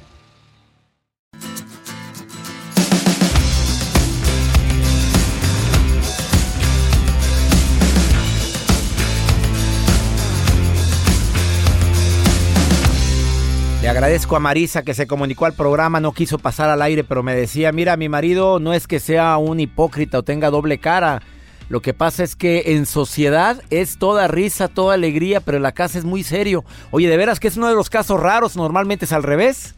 Agradezco 13.91 14.37
a 14.37 14.39
Marisa 14.39 14.83
que 14.83 14.93
se 14.93 15.05
comunicó 15.05 15.45
al 15.45 15.51
programa, 15.51 15.99
no 15.99 16.13
quiso 16.13 16.39
pasar 16.39 16.69
al 16.69 16.81
aire, 16.81 17.03
pero 17.03 17.23
me 17.23 17.35
decía, 17.35 17.73
mira, 17.73 17.97
mi 17.97 18.07
marido 18.07 18.57
no 18.57 18.73
es 18.73 18.87
que 18.87 19.01
sea 19.01 19.35
un 19.35 19.59
hipócrita 19.59 20.19
o 20.19 20.23
tenga 20.23 20.49
doble 20.49 20.79
cara. 20.79 21.21
Lo 21.67 21.81
que 21.81 21.93
pasa 21.93 22.23
es 22.23 22.37
que 22.37 22.63
en 22.67 22.85
sociedad 22.85 23.61
es 23.69 23.97
toda 23.97 24.29
risa, 24.29 24.69
toda 24.69 24.93
alegría, 24.93 25.41
pero 25.41 25.57
en 25.57 25.63
la 25.63 25.73
casa 25.73 25.99
es 25.99 26.05
muy 26.05 26.23
serio. 26.23 26.63
Oye, 26.91 27.09
de 27.09 27.17
veras 27.17 27.41
que 27.41 27.49
es 27.49 27.57
uno 27.57 27.67
de 27.67 27.75
los 27.75 27.89
casos 27.89 28.17
raros, 28.17 28.55
normalmente 28.55 29.03
es 29.03 29.11
al 29.11 29.23
revés. 29.23 29.75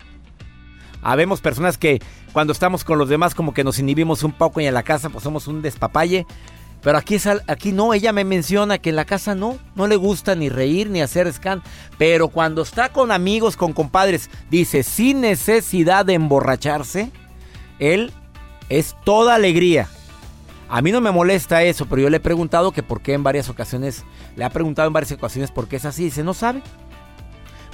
Habemos 1.01 1.41
personas 1.41 1.79
que 1.79 1.99
cuando 2.33 2.53
estamos 2.53 2.83
con 2.83 2.99
los 2.99 3.09
demás 3.09 3.33
como 3.33 3.51
que 3.51 3.63
nos 3.63 3.79
inhibimos 3.79 4.23
un 4.23 4.31
poco 4.31 4.61
y 4.61 4.67
en 4.67 4.75
la 4.75 4.83
casa 4.83 5.09
pues 5.09 5.23
somos 5.23 5.47
un 5.47 5.63
despapalle. 5.63 6.27
Pero 6.83 6.97
aquí, 6.97 7.17
aquí 7.47 7.71
no, 7.71 7.93
ella 7.93 8.11
me 8.11 8.25
menciona 8.25 8.77
que 8.77 8.89
en 8.89 8.97
la 8.97 9.05
casa 9.05 9.35
no, 9.35 9.57
no 9.73 9.87
le 9.87 9.95
gusta 9.95 10.35
ni 10.35 10.49
reír 10.49 10.89
ni 10.89 11.01
hacer 11.01 11.31
scan. 11.31 11.63
Pero 11.97 12.27
cuando 12.27 12.61
está 12.61 12.89
con 12.89 13.11
amigos, 13.11 13.55
con 13.55 13.71
compadres, 13.71 14.29
dice, 14.51 14.83
sin 14.83 15.21
necesidad 15.21 16.05
de 16.05 16.15
emborracharse, 16.15 17.09
él 17.79 18.11
es 18.67 18.97
toda 19.05 19.35
alegría. 19.35 19.87
A 20.67 20.81
mí 20.81 20.91
no 20.91 20.99
me 20.99 21.11
molesta 21.11 21.63
eso, 21.63 21.85
pero 21.85 22.01
yo 22.01 22.09
le 22.09 22.17
he 22.17 22.19
preguntado 22.19 22.73
que 22.73 22.83
por 22.83 23.01
qué 23.01 23.13
en 23.13 23.23
varias 23.23 23.47
ocasiones, 23.47 24.03
le 24.35 24.43
ha 24.43 24.49
preguntado 24.49 24.87
en 24.87 24.93
varias 24.93 25.13
ocasiones 25.13 25.51
por 25.51 25.69
qué 25.69 25.77
es 25.77 25.85
así. 25.85 26.03
Dice, 26.03 26.23
no 26.23 26.33
sabe. 26.33 26.61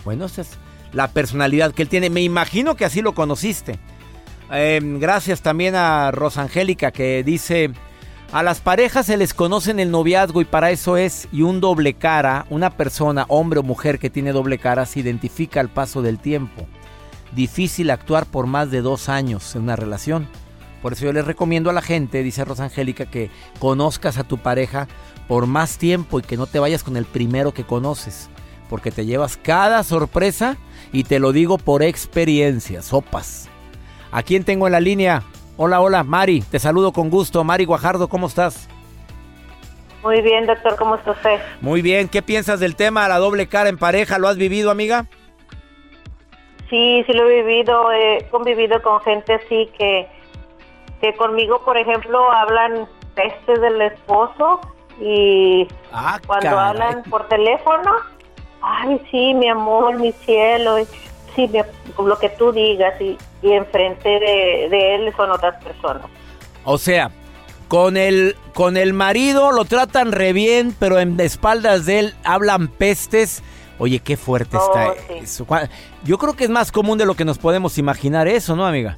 Bueno, 0.06 0.26
esa 0.26 0.42
es 0.42 0.52
la 0.94 1.08
personalidad 1.08 1.74
que 1.74 1.82
él 1.82 1.90
tiene. 1.90 2.12
Me 2.12 2.22
imagino 2.22 2.76
que 2.76 2.86
así 2.86 3.02
lo 3.02 3.16
conociste. 3.16 3.80
Em, 4.52 5.00
gracias 5.00 5.42
también 5.42 5.74
a 5.74 6.12
Rosangélica 6.12 6.92
que 6.92 7.24
dice... 7.24 7.72
A 8.32 8.44
las 8.44 8.60
parejas 8.62 9.08
se 9.08 9.18
les 9.18 9.34
conoce 9.34 9.72
en 9.72 9.80
el 9.80 9.90
noviazgo 9.90 10.40
y 10.42 10.46
para 10.46 10.70
eso 10.70 10.98
es, 10.98 11.28
y 11.32 11.42
un 11.42 11.60
doble 11.60 11.96
cara, 11.96 12.46
una 12.52 12.70
persona, 12.70 13.26
hombre 13.28 13.60
o 13.60 13.64
mujer 13.64 13.98
que 13.98 14.12
tiene 14.12 14.34
doble 14.34 14.60
cara, 14.60 14.86
se 14.86 15.00
identifica 15.00 15.60
al 15.60 15.70
paso 15.70 16.04
del 16.04 16.20
tiempo. 16.20 16.68
Difícil 17.32 17.90
actuar 17.90 18.28
por 18.28 18.46
más 18.46 18.70
de 18.70 18.82
dos 18.82 19.10
años 19.10 19.56
en 19.56 19.64
una 19.64 19.76
relación. 19.76 20.28
Por 20.84 20.94
eso 20.94 21.06
yo 21.06 21.14
les 21.14 21.26
recomiendo 21.26 21.72
a 21.72 21.74
la 21.74 21.82
gente, 21.82 22.22
dice 22.22 22.46
Rosangélica, 22.46 23.08
que 23.08 23.32
conozcas 23.58 24.20
a 24.20 24.24
tu 24.24 24.38
pareja 24.38 24.88
por 25.28 25.48
más 25.48 25.80
tiempo 25.80 26.20
y 26.20 26.22
que 26.22 26.38
no 26.38 26.46
te 26.46 26.60
vayas 26.60 26.84
con 26.84 26.98
el 26.98 27.06
primero 27.06 27.52
que 27.52 27.64
conoces. 27.64 28.30
Porque 28.70 28.92
te 28.92 29.08
llevas 29.08 29.38
cada 29.38 29.84
sorpresa 29.84 30.58
y 30.94 31.04
te 31.04 31.18
lo 31.18 31.32
digo 31.32 31.58
por 31.58 31.82
experiencia, 31.82 32.84
sopas. 32.84 33.50
¿A 34.12 34.22
quién 34.22 34.44
tengo 34.44 34.68
en 34.68 34.74
la 34.74 34.80
línea? 34.80 35.24
Hola, 35.62 35.82
hola, 35.82 36.06
Mari, 36.06 36.40
te 36.40 36.58
saludo 36.58 36.94
con 36.94 37.10
gusto. 37.10 37.44
Mari 37.44 37.66
Guajardo, 37.66 38.08
¿cómo 38.08 38.28
estás? 38.28 38.70
Muy 40.02 40.22
bien, 40.22 40.48
doctor, 40.48 40.78
¿cómo 40.78 40.96
está 40.96 41.12
usted? 41.12 41.38
Muy 41.60 41.82
bien, 41.82 42.08
¿qué 42.08 42.22
piensas 42.22 42.62
del 42.62 42.78
tema 42.78 43.10
la 43.10 43.18
doble 43.18 43.50
cara 43.50 43.68
en 43.68 43.78
pareja? 43.78 44.20
¿Lo 44.20 44.30
has 44.30 44.38
vivido, 44.38 44.72
amiga? 44.72 45.08
Sí, 46.70 47.04
sí 47.06 47.12
lo 47.12 47.28
he 47.28 47.44
vivido, 47.44 47.92
he 47.92 48.26
convivido 48.32 48.82
con 48.82 49.02
gente 49.02 49.34
así 49.34 49.70
que, 49.78 50.08
que 51.02 51.14
conmigo, 51.18 51.62
por 51.66 51.78
ejemplo, 51.78 52.32
hablan 52.32 52.88
pestes 53.14 53.60
del 53.60 53.82
esposo 53.82 54.62
y 55.02 55.68
ah, 55.92 56.22
cuando 56.26 56.58
hablan 56.58 57.04
por 57.04 57.28
teléfono, 57.28 57.96
ay, 58.62 59.02
sí, 59.12 59.34
mi 59.34 59.50
amor, 59.50 60.00
mi 60.00 60.14
cielo, 60.14 60.78
sí, 61.36 61.52
lo 61.98 62.18
que 62.18 62.30
tú 62.30 62.54
digas 62.54 62.94
y, 63.02 63.18
y 63.42 63.54
enfrente 63.54 64.10
de, 64.10 64.96
él 64.96 65.14
son 65.16 65.32
otras 65.32 65.64
personas. 65.64 66.06
O 66.66 66.78
sea, 66.78 67.12
con 67.68 67.98
el, 67.98 68.36
con 68.54 68.78
el 68.78 68.94
marido 68.94 69.52
lo 69.52 69.66
tratan 69.66 70.12
re 70.12 70.34
bien, 70.34 70.76
pero 70.78 71.00
en 71.00 71.20
espaldas 71.20 71.86
de 71.86 72.00
él 72.00 72.16
hablan 72.24 72.68
pestes. 72.68 73.44
Oye, 73.78 74.00
qué 74.00 74.18
fuerte 74.18 74.58
Oh, 74.58 74.60
está 74.62 74.94
sí. 75.08 75.14
eso. 75.22 75.48
Yo 76.04 76.18
creo 76.18 76.36
que 76.36 76.44
es 76.44 76.50
más 76.50 76.72
común 76.72 76.98
de 76.98 77.06
lo 77.06 77.16
que 77.16 77.24
nos 77.26 77.38
podemos 77.38 77.78
imaginar 77.78 78.28
eso, 78.28 78.56
¿no, 78.56 78.66
amiga? 78.66 78.98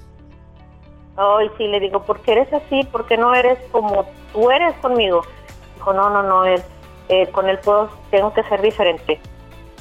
Ay, 1.17 1.51
sí, 1.57 1.67
le 1.67 1.79
digo, 1.79 2.03
¿por 2.03 2.21
qué 2.21 2.31
eres 2.31 2.51
así? 2.53 2.83
¿Por 2.91 3.05
qué 3.05 3.15
no 3.17 3.35
eres 3.35 3.59
como 3.71 4.05
tú 4.33 4.49
eres 4.49 4.73
conmigo? 4.77 5.21
Dijo, 5.75 5.93
no, 5.93 6.09
no, 6.09 6.23
no, 6.23 6.45
él, 6.45 6.61
eh, 7.09 7.27
con 7.31 7.47
él 7.47 7.59
puedo, 7.59 7.89
tengo 8.09 8.33
que 8.33 8.41
ser 8.43 8.61
diferente. 8.61 9.19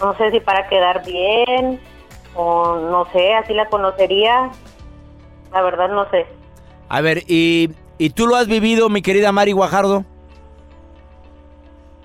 No 0.01 0.15
sé 0.17 0.31
si 0.33 0.41
para 0.41 0.69
quedar 0.69 1.05
bien 1.05 1.81
o 2.35 2.77
no 2.77 3.07
sé, 3.13 3.35
así 3.35 3.53
la 3.55 3.69
conocería. 3.69 4.51
La 5.53 5.63
verdad 5.63 5.89
no 5.89 6.09
sé. 6.11 6.27
A 6.89 7.01
ver, 7.01 7.23
¿y, 7.27 7.71
y 7.99 8.11
tú 8.11 8.27
lo 8.27 8.37
has 8.37 8.47
vivido, 8.47 8.89
mi 8.89 9.03
querida 9.03 9.33
Mari 9.33 9.53
Guajardo? 9.53 10.05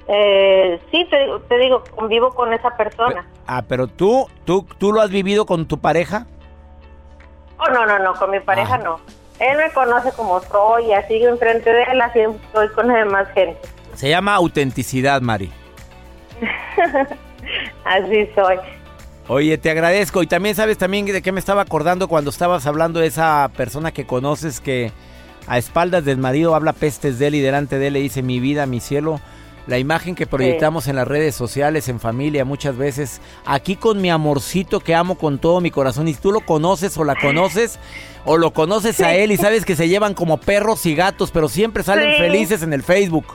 Eh, 0.08 0.80
sí, 0.92 1.06
te, 1.10 1.18
digo- 1.26 1.40
te 1.42 1.58
digo, 1.58 1.84
convivo 1.96 2.32
con 2.34 2.54
esa 2.54 2.76
persona. 2.78 3.26
Ah, 3.48 3.64
pero 3.68 3.88
tú, 3.88 4.28
tú, 4.46 4.66
tú 4.78 4.92
lo 4.92 5.02
has 5.02 5.10
vivido 5.10 5.46
con 5.46 5.68
tu 5.68 5.80
pareja. 5.80 6.28
Oh, 7.58 7.72
no, 7.72 7.86
no, 7.86 7.98
no, 8.00 8.14
con 8.14 8.30
mi 8.32 8.40
pareja 8.40 8.76
Ah. 8.76 8.84
no. 8.84 9.00
Él 9.40 9.58
me 9.58 9.72
conoce 9.74 10.12
como 10.14 10.40
soy, 10.42 10.94
así 10.94 11.22
enfrente 11.24 11.72
de 11.72 11.84
él, 11.84 12.02
así 12.02 12.20
estoy 12.20 12.70
con 12.70 12.88
la 12.88 12.96
demás 12.96 13.28
gente. 13.34 13.60
Se 13.94 14.10
llama 14.10 14.36
autenticidad, 14.36 15.22
Mari. 15.22 15.52
Así 17.86 18.30
soy. 18.36 18.58
Oye, 19.28 19.58
te 19.58 19.70
agradezco. 19.72 20.22
Y 20.24 20.28
también 20.28 20.56
sabes 20.56 20.78
también 20.78 21.06
de 21.06 21.22
qué 21.22 21.32
me 21.32 21.40
estaba 21.40 21.62
acordando 21.64 22.08
cuando 22.08 22.30
estabas 22.30 22.66
hablando 22.68 23.00
de 23.00 23.08
esa 23.08 23.50
persona 23.56 23.92
que 23.92 24.06
conoces 24.06 24.60
que 24.60 24.92
a 25.48 25.58
espaldas 25.58 26.06
del 26.06 26.18
marido 26.18 26.56
habla 26.56 26.74
pestes 26.74 27.20
de 27.20 27.28
él 27.28 27.36
y 27.36 27.40
delante 27.40 27.80
de 27.80 27.88
él 27.88 27.94
le 27.94 28.02
dice 28.02 28.22
mi 28.22 28.40
vida, 28.40 28.66
mi 28.66 28.80
cielo. 28.80 29.20
La 29.68 29.80
imagen 29.80 30.14
que 30.14 30.28
proyectamos 30.28 30.88
en 30.88 30.96
las 30.96 31.08
redes 31.08 31.34
sociales, 31.34 31.90
en 31.90 32.00
familia, 32.00 32.46
muchas 32.46 32.78
veces, 32.78 33.20
aquí 33.48 33.76
con 33.76 34.00
mi 34.00 34.12
amorcito 34.12 34.80
que 34.80 34.94
amo 34.94 35.16
con 35.18 35.40
todo 35.40 35.60
mi 35.60 35.72
corazón, 35.72 36.08
y 36.08 36.14
tú 36.14 36.32
lo 36.32 36.42
conoces 36.42 36.96
o 37.00 37.04
la 37.04 37.16
conoces, 37.16 37.80
o 38.26 38.38
lo 38.38 38.54
conoces 38.54 39.00
a 39.02 39.16
él 39.16 39.32
y 39.32 39.38
sabes 39.38 39.66
que 39.66 39.76
se 39.76 39.88
llevan 39.88 40.14
como 40.14 40.38
perros 40.38 40.86
y 40.86 40.94
gatos, 40.94 41.32
pero 41.32 41.50
siempre 41.50 41.82
salen 41.82 42.12
Sí. 42.12 42.18
felices 42.20 42.62
en 42.62 42.74
el 42.74 42.84
Facebook. 42.84 43.26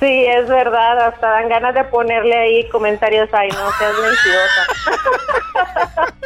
Sí, 0.00 0.26
es 0.26 0.48
verdad, 0.48 0.98
hasta 1.08 1.28
dan 1.28 1.48
ganas 1.48 1.74
de 1.74 1.84
ponerle 1.84 2.36
ahí 2.36 2.68
comentarios, 2.70 3.28
ay, 3.32 3.48
no 3.48 3.70
seas 3.78 3.94
mentirosa. 3.94 4.66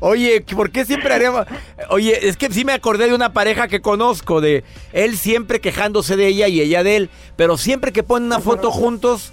Oye, 0.00 0.44
¿por 0.56 0.70
qué 0.70 0.84
siempre 0.84 1.14
haremos? 1.14 1.46
Oye, 1.88 2.28
es 2.28 2.36
que 2.36 2.48
sí 2.52 2.64
me 2.64 2.72
acordé 2.72 3.06
de 3.06 3.14
una 3.14 3.32
pareja 3.32 3.68
que 3.68 3.80
conozco, 3.80 4.40
de 4.40 4.64
él 4.92 5.16
siempre 5.16 5.60
quejándose 5.60 6.16
de 6.16 6.26
ella 6.26 6.48
y 6.48 6.60
ella 6.60 6.82
de 6.82 6.96
él, 6.96 7.10
pero 7.36 7.56
siempre 7.56 7.92
que 7.92 8.02
ponen 8.02 8.26
una 8.26 8.40
foto 8.40 8.72
juntos, 8.72 9.32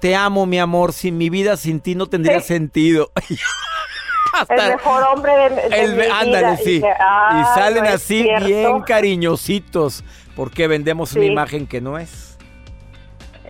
te 0.00 0.14
amo, 0.14 0.46
mi 0.46 0.58
amor, 0.60 0.92
sin 0.92 1.18
mi 1.18 1.28
vida 1.30 1.56
sin 1.56 1.80
ti 1.80 1.94
no 1.96 2.06
tendría 2.06 2.40
sentido. 2.40 3.10
El 4.50 4.68
mejor 4.68 5.02
hombre 5.04 5.32
de, 5.32 5.48
de 5.70 5.80
El- 5.82 5.96
mi 5.96 6.02
ándale, 6.04 6.38
vida. 6.38 6.56
sí. 6.58 6.76
Y 6.78 6.82
"Ay, 7.00 7.44
salen 7.54 7.84
no 7.84 7.90
así 7.90 8.22
cierto". 8.22 8.46
bien 8.46 8.80
cariñositos, 8.82 10.04
porque 10.36 10.66
vendemos 10.68 11.14
una 11.14 11.24
imagen 11.24 11.66
que 11.66 11.80
no 11.80 11.98
es. 11.98 12.25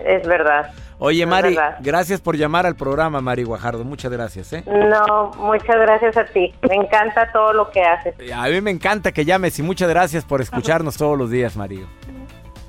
Es 0.05 0.27
verdad. 0.27 0.73
Oye, 0.99 1.27
Mari, 1.27 1.55
verdad. 1.55 1.77
gracias 1.81 2.21
por 2.21 2.37
llamar 2.37 2.67
al 2.67 2.75
programa, 2.75 3.21
Mari 3.21 3.45
Guajardo. 3.45 3.85
Muchas 3.85 4.11
gracias, 4.11 4.53
¿eh? 4.55 4.65
No, 4.67 5.31
muchas 5.39 5.77
gracias 5.77 6.17
a 6.17 6.25
ti. 6.25 6.55
Me 6.69 6.75
encanta 6.75 7.31
todo 7.33 7.53
lo 7.53 7.71
que 7.71 7.83
haces. 7.83 8.15
A 8.35 8.49
mí 8.49 8.61
me 8.61 8.71
encanta 8.71 9.13
que 9.13 9.25
llames 9.25 9.59
y 9.59 9.63
muchas 9.63 9.89
gracias 9.89 10.25
por 10.25 10.41
escucharnos 10.41 10.97
todos 10.97 11.19
los 11.19 11.31
días, 11.31 11.57
Mario. 11.57 11.87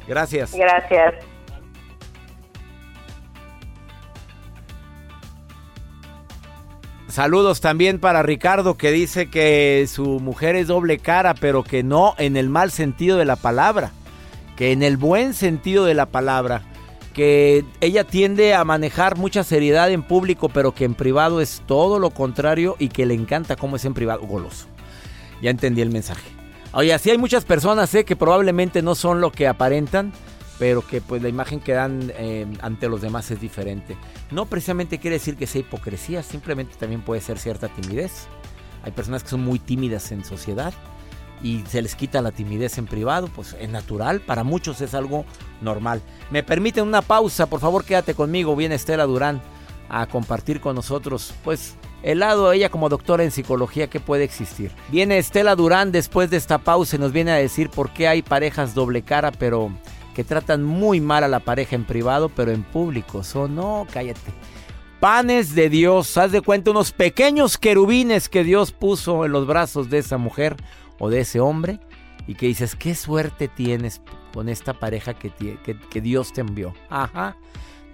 Gracias. 0.07 0.53
Gracias. 0.53 1.15
Saludos 7.07 7.61
también 7.61 7.99
para 7.99 8.21
Ricardo 8.21 8.75
que 8.75 8.91
dice 8.91 9.29
que 9.29 9.85
su 9.87 10.19
mujer 10.19 10.55
es 10.55 10.67
doble 10.67 10.99
cara, 10.99 11.33
pero 11.33 11.63
que 11.63 11.81
no 11.81 12.13
en 12.17 12.37
el 12.37 12.47
mal 12.49 12.69
sentido 12.69 13.17
de 13.17 13.25
la 13.25 13.37
palabra, 13.37 13.91
que 14.55 14.71
en 14.71 14.83
el 14.83 14.97
buen 14.97 15.33
sentido 15.33 15.85
de 15.85 15.95
la 15.95 16.05
palabra, 16.05 16.61
que 17.17 17.65
ella 17.81 18.03
tiende 18.03 18.53
a 18.53 18.63
manejar 18.63 19.17
mucha 19.17 19.43
seriedad 19.43 19.89
en 19.89 20.03
público, 20.03 20.49
pero 20.49 20.75
que 20.75 20.85
en 20.85 20.93
privado 20.93 21.41
es 21.41 21.63
todo 21.65 21.97
lo 21.97 22.11
contrario 22.11 22.75
y 22.77 22.89
que 22.89 23.07
le 23.07 23.15
encanta 23.15 23.55
cómo 23.55 23.75
es 23.75 23.85
en 23.85 23.95
privado, 23.95 24.21
goloso. 24.21 24.67
Ya 25.41 25.49
entendí 25.49 25.81
el 25.81 25.89
mensaje. 25.89 26.29
Oye, 26.73 26.93
así 26.93 27.09
hay 27.09 27.17
muchas 27.17 27.43
personas 27.43 27.93
¿eh? 27.95 28.05
que 28.05 28.15
probablemente 28.15 28.83
no 28.83 28.93
son 28.93 29.19
lo 29.19 29.31
que 29.31 29.47
aparentan, 29.47 30.13
pero 30.59 30.85
que 30.85 31.01
pues 31.01 31.23
la 31.23 31.29
imagen 31.29 31.59
que 31.59 31.71
dan 31.71 32.13
eh, 32.19 32.45
ante 32.61 32.87
los 32.87 33.01
demás 33.01 33.31
es 33.31 33.41
diferente. 33.41 33.97
No 34.29 34.45
precisamente 34.45 34.99
quiere 34.99 35.15
decir 35.15 35.37
que 35.37 35.47
sea 35.47 35.61
hipocresía, 35.61 36.21
simplemente 36.21 36.75
también 36.75 37.01
puede 37.01 37.21
ser 37.21 37.39
cierta 37.39 37.67
timidez. 37.67 38.27
Hay 38.83 38.91
personas 38.91 39.23
que 39.23 39.29
son 39.29 39.41
muy 39.41 39.57
tímidas 39.57 40.11
en 40.11 40.23
sociedad 40.23 40.71
y 41.41 41.63
se 41.67 41.81
les 41.81 41.95
quita 41.95 42.21
la 42.21 42.31
timidez 42.31 42.77
en 42.77 42.85
privado, 42.85 43.27
pues 43.27 43.55
es 43.59 43.69
natural, 43.69 44.21
para 44.21 44.43
muchos 44.43 44.81
es 44.81 44.93
algo 44.93 45.25
normal. 45.61 46.01
Me 46.31 46.43
permiten 46.43 46.87
una 46.87 47.01
pausa, 47.01 47.47
por 47.47 47.59
favor 47.59 47.85
quédate 47.85 48.13
conmigo, 48.13 48.55
viene 48.55 48.75
Estela 48.75 49.05
Durán 49.05 49.41
a 49.89 50.07
compartir 50.07 50.59
con 50.59 50.75
nosotros, 50.75 51.33
pues 51.43 51.75
el 52.03 52.19
lado 52.19 52.51
ella 52.51 52.69
como 52.69 52.89
doctora 52.89 53.23
en 53.23 53.31
psicología 53.31 53.87
que 53.87 53.99
puede 53.99 54.23
existir. 54.23 54.71
Viene 54.89 55.17
Estela 55.17 55.55
Durán 55.55 55.91
después 55.91 56.29
de 56.29 56.37
esta 56.37 56.57
pausa 56.57 56.95
y 56.95 56.99
nos 56.99 57.11
viene 57.11 57.31
a 57.31 57.35
decir 57.35 57.69
por 57.69 57.91
qué 57.91 58.07
hay 58.07 58.21
parejas 58.21 58.73
doble 58.73 59.01
cara, 59.01 59.31
pero 59.31 59.71
que 60.15 60.23
tratan 60.23 60.63
muy 60.63 60.99
mal 60.99 61.23
a 61.23 61.27
la 61.27 61.39
pareja 61.39 61.75
en 61.75 61.85
privado, 61.85 62.29
pero 62.29 62.51
en 62.51 62.63
público 62.63 63.23
son, 63.23 63.55
no, 63.55 63.85
cállate. 63.91 64.31
panes 64.99 65.53
de 65.53 65.69
Dios, 65.69 66.17
haz 66.17 66.31
de 66.31 66.41
cuenta 66.41 66.71
unos 66.71 66.91
pequeños 66.91 67.57
querubines 67.57 68.27
que 68.27 68.43
Dios 68.43 68.71
puso 68.71 69.25
en 69.25 69.31
los 69.31 69.45
brazos 69.45 69.89
de 69.89 69.99
esa 69.99 70.17
mujer 70.17 70.57
o 70.99 71.09
de 71.09 71.21
ese 71.21 71.39
hombre 71.39 71.79
y 72.27 72.35
que 72.35 72.47
dices, 72.47 72.75
qué 72.75 72.95
suerte 72.95 73.47
tienes 73.47 74.01
con 74.33 74.49
esta 74.49 74.73
pareja 74.73 75.13
que, 75.13 75.31
que, 75.31 76.01
Dios 76.01 76.33
te 76.33 76.41
envió. 76.41 76.73
Ajá. 76.89 77.37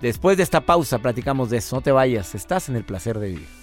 Después 0.02 0.38
de 0.38 0.44
esta 0.44 0.62
pausa 0.62 1.00
platicamos 1.00 1.50
de 1.50 1.58
eso, 1.58 1.78
no 1.78 1.82
te 1.82 1.92
vayas, 1.92 2.36
estás 2.36 2.68
en 2.68 2.76
el 2.76 2.84
placer 2.84 3.20
de 3.20 3.30
vivir. 3.30 3.62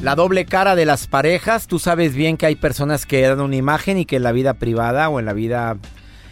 La 0.00 0.14
doble 0.14 0.44
cara 0.44 0.76
de 0.76 0.86
las 0.86 1.08
parejas, 1.08 1.66
tú 1.66 1.80
sabes 1.80 2.14
bien 2.14 2.36
que 2.36 2.46
hay 2.46 2.54
personas 2.54 3.04
que 3.04 3.20
dan 3.22 3.40
una 3.40 3.56
imagen 3.56 3.98
y 3.98 4.04
que 4.04 4.16
en 4.16 4.22
la 4.22 4.30
vida 4.30 4.54
privada 4.54 5.08
o 5.08 5.18
en 5.18 5.26
la 5.26 5.32
vida 5.32 5.76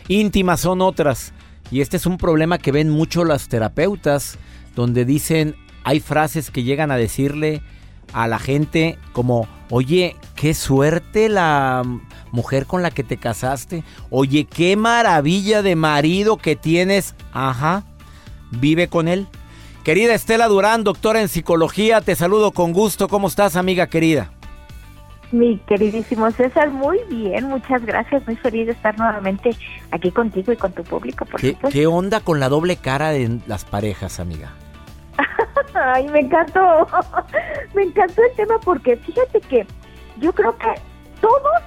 íntima 0.07 0.57
son 0.57 0.81
otras. 0.81 1.33
Y 1.72 1.81
este 1.81 1.96
es 1.96 2.07
un 2.07 2.16
problema 2.16 2.59
que 2.59 2.70
ven 2.70 2.90
mucho 2.90 3.24
las 3.24 3.48
terapeutas, 3.48 4.38
donde 4.76 5.05
dicen, 5.05 5.57
hay 5.83 5.98
frases 5.98 6.52
que 6.52 6.62
llegan 6.62 6.92
a 6.92 6.96
decirle 6.96 7.61
a 8.12 8.29
la 8.29 8.38
gente 8.38 8.98
como, 9.12 9.48
oye, 9.70 10.14
qué 10.37 10.55
suerte 10.55 11.29
la 11.29 11.83
mujer 12.31 12.66
con 12.66 12.83
la 12.83 12.92
que 12.92 13.02
te 13.02 13.16
casaste, 13.16 13.83
oye, 14.11 14.44
qué 14.44 14.76
maravilla 14.76 15.62
de 15.62 15.74
marido 15.74 16.37
que 16.37 16.55
tienes, 16.55 17.16
ajá, 17.33 17.83
vive 18.52 18.87
con 18.87 19.09
él. 19.09 19.26
Querida 19.87 20.14
Estela 20.14 20.49
Durán, 20.49 20.83
doctora 20.83 21.20
en 21.20 21.29
psicología, 21.29 22.01
te 22.01 22.16
saludo 22.16 22.51
con 22.51 22.72
gusto. 22.72 23.07
¿Cómo 23.07 23.29
estás, 23.29 23.55
amiga 23.55 23.87
querida? 23.87 24.33
Mi 25.31 25.59
queridísimo 25.59 26.29
César, 26.33 26.70
muy 26.70 26.99
bien, 27.09 27.44
muchas 27.44 27.87
gracias. 27.87 28.27
Muy 28.27 28.35
feliz 28.35 28.66
de 28.66 28.72
estar 28.72 28.99
nuevamente 28.99 29.51
aquí 29.92 30.11
contigo 30.11 30.51
y 30.51 30.57
con 30.57 30.72
tu 30.72 30.83
público, 30.83 31.25
por 31.25 31.40
¿Qué, 31.40 31.53
supuesto. 31.53 31.72
¿Qué 31.72 31.87
onda 31.87 32.18
con 32.18 32.40
la 32.40 32.49
doble 32.49 32.75
cara 32.75 33.11
de 33.11 33.38
las 33.46 33.64
parejas, 33.64 34.18
amiga? 34.18 34.51
Ay, 35.75 36.09
me 36.09 36.18
encantó. 36.18 36.88
me 37.77 37.85
encantó 37.85 38.22
el 38.29 38.35
tema 38.35 38.59
porque 38.64 38.96
fíjate 38.96 39.40
que 39.42 39.64
yo 40.18 40.33
creo 40.33 40.59
que 40.59 40.66
todos, 41.20 41.62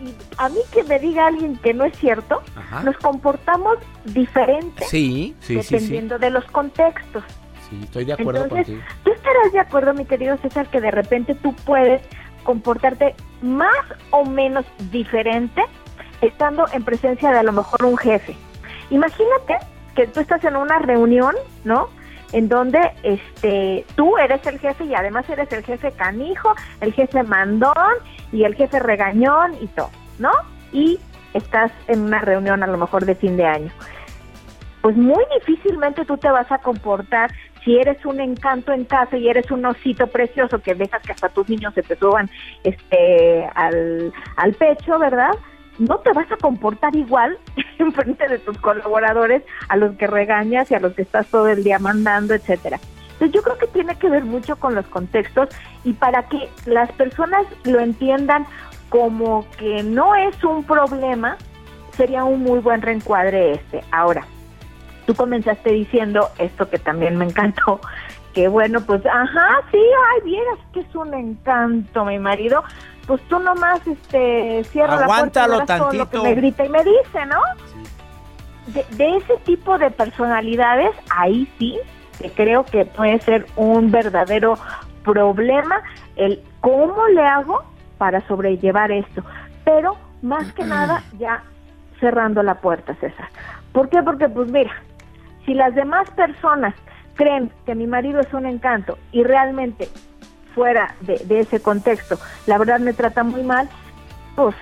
y 0.00 0.14
a 0.36 0.48
mí 0.48 0.58
que 0.72 0.84
me 0.84 0.98
diga 0.98 1.26
alguien 1.26 1.56
que 1.56 1.74
no 1.74 1.84
es 1.84 1.96
cierto, 1.98 2.42
Ajá. 2.56 2.82
nos 2.82 2.96
comportamos 2.98 3.78
diferente 4.04 4.84
Sí, 4.86 5.34
sí, 5.40 5.56
dependiendo 5.56 6.18
de 6.18 6.30
los 6.30 6.44
contextos. 6.46 7.24
Sí, 7.68 7.80
estoy 7.82 8.04
de 8.04 8.12
acuerdo 8.14 8.44
Entonces, 8.44 8.66
contigo. 8.66 8.86
¿tú 9.04 9.12
estarás 9.12 9.52
de 9.52 9.60
acuerdo, 9.60 9.94
mi 9.94 10.04
querido 10.04 10.36
César, 10.38 10.68
que 10.68 10.80
de 10.80 10.90
repente 10.90 11.34
tú 11.34 11.54
puedes 11.64 12.00
comportarte 12.44 13.14
más 13.42 13.74
o 14.10 14.24
menos 14.24 14.64
diferente 14.90 15.62
estando 16.22 16.64
en 16.72 16.82
presencia 16.84 17.30
de 17.30 17.38
a 17.38 17.42
lo 17.42 17.52
mejor 17.52 17.84
un 17.84 17.96
jefe? 17.98 18.34
Imagínate 18.90 19.58
que 19.94 20.06
tú 20.06 20.20
estás 20.20 20.42
en 20.44 20.56
una 20.56 20.78
reunión, 20.78 21.34
¿no? 21.64 21.88
En 22.32 22.48
donde 22.48 22.78
este 23.02 23.84
tú 23.96 24.18
eres 24.18 24.46
el 24.46 24.58
jefe 24.58 24.84
y 24.84 24.94
además 24.94 25.28
eres 25.30 25.50
el 25.52 25.64
jefe 25.64 25.92
canijo, 25.92 26.54
el 26.80 26.92
jefe 26.92 27.22
mandón 27.22 27.72
y 28.32 28.44
el 28.44 28.54
jefe 28.54 28.78
regañón 28.78 29.54
y 29.60 29.66
todo, 29.68 29.90
¿no? 30.18 30.30
Y 30.72 31.00
estás 31.34 31.72
en 31.86 32.02
una 32.02 32.20
reunión 32.20 32.62
a 32.62 32.66
lo 32.66 32.76
mejor 32.76 33.04
de 33.06 33.14
fin 33.14 33.36
de 33.36 33.46
año 33.46 33.70
pues 34.88 34.96
muy 34.96 35.24
difícilmente 35.38 36.04
tú 36.04 36.16
te 36.16 36.30
vas 36.30 36.50
a 36.50 36.58
comportar 36.58 37.30
si 37.64 37.76
eres 37.76 38.04
un 38.06 38.20
encanto 38.20 38.72
en 38.72 38.84
casa 38.84 39.16
y 39.16 39.28
eres 39.28 39.50
un 39.50 39.64
osito 39.66 40.06
precioso 40.06 40.60
que 40.60 40.74
dejas 40.74 41.02
que 41.02 41.12
hasta 41.12 41.28
tus 41.28 41.48
niños 41.48 41.74
se 41.74 41.82
te 41.82 41.96
suban 41.96 42.30
este 42.64 43.46
al, 43.54 44.12
al 44.36 44.54
pecho, 44.54 44.98
¿verdad? 44.98 45.32
No 45.78 45.98
te 45.98 46.12
vas 46.12 46.30
a 46.32 46.36
comportar 46.36 46.94
igual 46.96 47.38
en 47.78 47.92
frente 47.92 48.28
de 48.28 48.38
tus 48.38 48.58
colaboradores 48.58 49.42
a 49.68 49.76
los 49.76 49.96
que 49.96 50.06
regañas 50.06 50.70
y 50.70 50.74
a 50.74 50.80
los 50.80 50.94
que 50.94 51.02
estás 51.02 51.26
todo 51.28 51.48
el 51.48 51.64
día 51.64 51.78
mandando, 51.78 52.34
etcétera. 52.34 52.80
Entonces 53.12 53.34
yo 53.34 53.42
creo 53.42 53.58
que 53.58 53.66
tiene 53.66 53.96
que 53.96 54.08
ver 54.08 54.24
mucho 54.24 54.56
con 54.56 54.74
los 54.74 54.86
contextos 54.86 55.48
y 55.82 55.92
para 55.92 56.24
que 56.28 56.48
las 56.66 56.90
personas 56.92 57.44
lo 57.64 57.80
entiendan 57.80 58.46
como 58.88 59.46
que 59.58 59.82
no 59.82 60.14
es 60.14 60.42
un 60.44 60.64
problema, 60.64 61.36
sería 61.96 62.24
un 62.24 62.42
muy 62.42 62.60
buen 62.60 62.80
reencuadre 62.80 63.52
este. 63.52 63.82
Ahora, 63.90 64.24
tú 65.06 65.14
comenzaste 65.14 65.72
diciendo 65.72 66.28
esto 66.38 66.70
que 66.70 66.78
también 66.78 67.16
me 67.16 67.24
encantó, 67.24 67.80
que 68.38 68.46
bueno, 68.46 68.80
pues, 68.86 69.04
ajá, 69.04 69.62
sí, 69.72 69.78
ay, 69.80 70.20
vieras 70.22 70.58
que 70.72 70.78
es 70.78 70.94
un 70.94 71.12
encanto, 71.12 72.04
mi 72.04 72.20
marido, 72.20 72.62
pues 73.08 73.20
tú 73.22 73.40
nomás, 73.40 73.84
este, 73.84 74.62
cierra 74.62 74.94
Aguántalo 74.94 75.58
la 75.58 75.66
puerta 75.66 75.78
todo 75.78 75.92
lo 75.92 76.06
tantito. 76.06 76.22
que 76.22 76.28
me 76.28 76.34
grita 76.36 76.64
y 76.64 76.68
me 76.68 76.84
dice, 76.84 77.26
¿no? 77.26 77.40
De, 78.68 78.86
de 78.96 79.16
ese 79.16 79.38
tipo 79.38 79.76
de 79.76 79.90
personalidades, 79.90 80.92
ahí 81.10 81.52
sí, 81.58 81.80
que 82.20 82.30
creo 82.30 82.64
que 82.64 82.84
puede 82.84 83.18
ser 83.22 83.44
un 83.56 83.90
verdadero 83.90 84.56
problema 85.02 85.82
el 86.14 86.40
cómo 86.60 87.08
le 87.08 87.22
hago 87.22 87.64
para 87.98 88.24
sobrellevar 88.28 88.92
esto, 88.92 89.24
pero 89.64 89.96
más 90.22 90.52
que 90.52 90.62
nada 90.62 91.02
ya 91.18 91.42
cerrando 91.98 92.44
la 92.44 92.54
puerta, 92.60 92.94
César. 93.00 93.30
¿Por 93.72 93.88
qué? 93.88 94.00
Porque 94.00 94.28
pues 94.28 94.48
mira, 94.48 94.70
si 95.44 95.54
las 95.54 95.74
demás 95.74 96.08
personas 96.12 96.76
creen 97.18 97.50
que 97.66 97.74
mi 97.74 97.86
marido 97.86 98.20
es 98.20 98.32
un 98.32 98.46
encanto 98.46 98.96
y 99.12 99.22
realmente 99.24 99.88
fuera 100.54 100.94
de, 101.02 101.18
de 101.26 101.40
ese 101.40 101.60
contexto, 101.60 102.18
la 102.46 102.56
verdad 102.56 102.78
me 102.80 102.94
trata 102.94 103.22
muy 103.24 103.42
mal, 103.42 103.68
pues, 104.36 104.54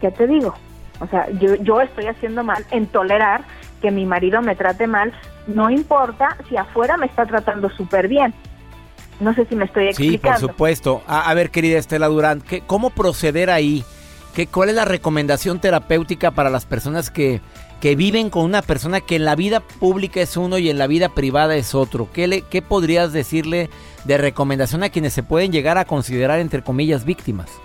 ¿qué 0.00 0.10
te 0.12 0.26
digo? 0.28 0.54
O 1.00 1.06
sea, 1.08 1.28
yo, 1.30 1.54
yo 1.56 1.80
estoy 1.80 2.06
haciendo 2.06 2.44
mal 2.44 2.64
en 2.70 2.86
tolerar 2.86 3.42
que 3.82 3.90
mi 3.90 4.04
marido 4.06 4.40
me 4.42 4.54
trate 4.54 4.86
mal, 4.86 5.12
no 5.46 5.70
importa 5.70 6.36
si 6.48 6.56
afuera 6.56 6.96
me 6.96 7.06
está 7.06 7.24
tratando 7.26 7.68
súper 7.70 8.06
bien. 8.08 8.32
No 9.20 9.34
sé 9.34 9.46
si 9.46 9.56
me 9.56 9.64
estoy 9.64 9.92
Sí, 9.94 10.04
por 10.04 10.12
explicando. 10.12 10.48
supuesto. 10.48 11.02
A, 11.06 11.28
a 11.28 11.34
ver, 11.34 11.50
querida 11.50 11.78
Estela 11.78 12.06
Durán, 12.06 12.40
¿qué- 12.40 12.60
¿cómo 12.66 12.90
proceder 12.90 13.50
ahí? 13.50 13.82
¿Qué, 14.34 14.46
¿Cuál 14.46 14.68
es 14.68 14.74
la 14.76 14.84
recomendación 14.84 15.58
terapéutica 15.58 16.30
para 16.30 16.50
las 16.50 16.66
personas 16.66 17.10
que, 17.10 17.40
que 17.80 17.96
viven 17.96 18.30
con 18.30 18.44
una 18.44 18.62
persona 18.62 19.00
que 19.00 19.16
en 19.16 19.24
la 19.24 19.36
vida 19.36 19.60
pública 19.60 20.20
es 20.20 20.36
uno 20.36 20.58
y 20.58 20.68
en 20.68 20.78
la 20.78 20.86
vida 20.86 21.10
privada 21.10 21.56
es 21.56 21.74
otro? 21.74 22.08
¿Qué, 22.12 22.26
le, 22.26 22.42
qué 22.42 22.62
podrías 22.62 23.12
decirle 23.12 23.70
de 24.04 24.18
recomendación 24.18 24.82
a 24.82 24.90
quienes 24.90 25.12
se 25.12 25.22
pueden 25.22 25.52
llegar 25.52 25.78
a 25.78 25.84
considerar, 25.84 26.40
entre 26.40 26.62
comillas, 26.62 27.04
víctimas? 27.04 27.60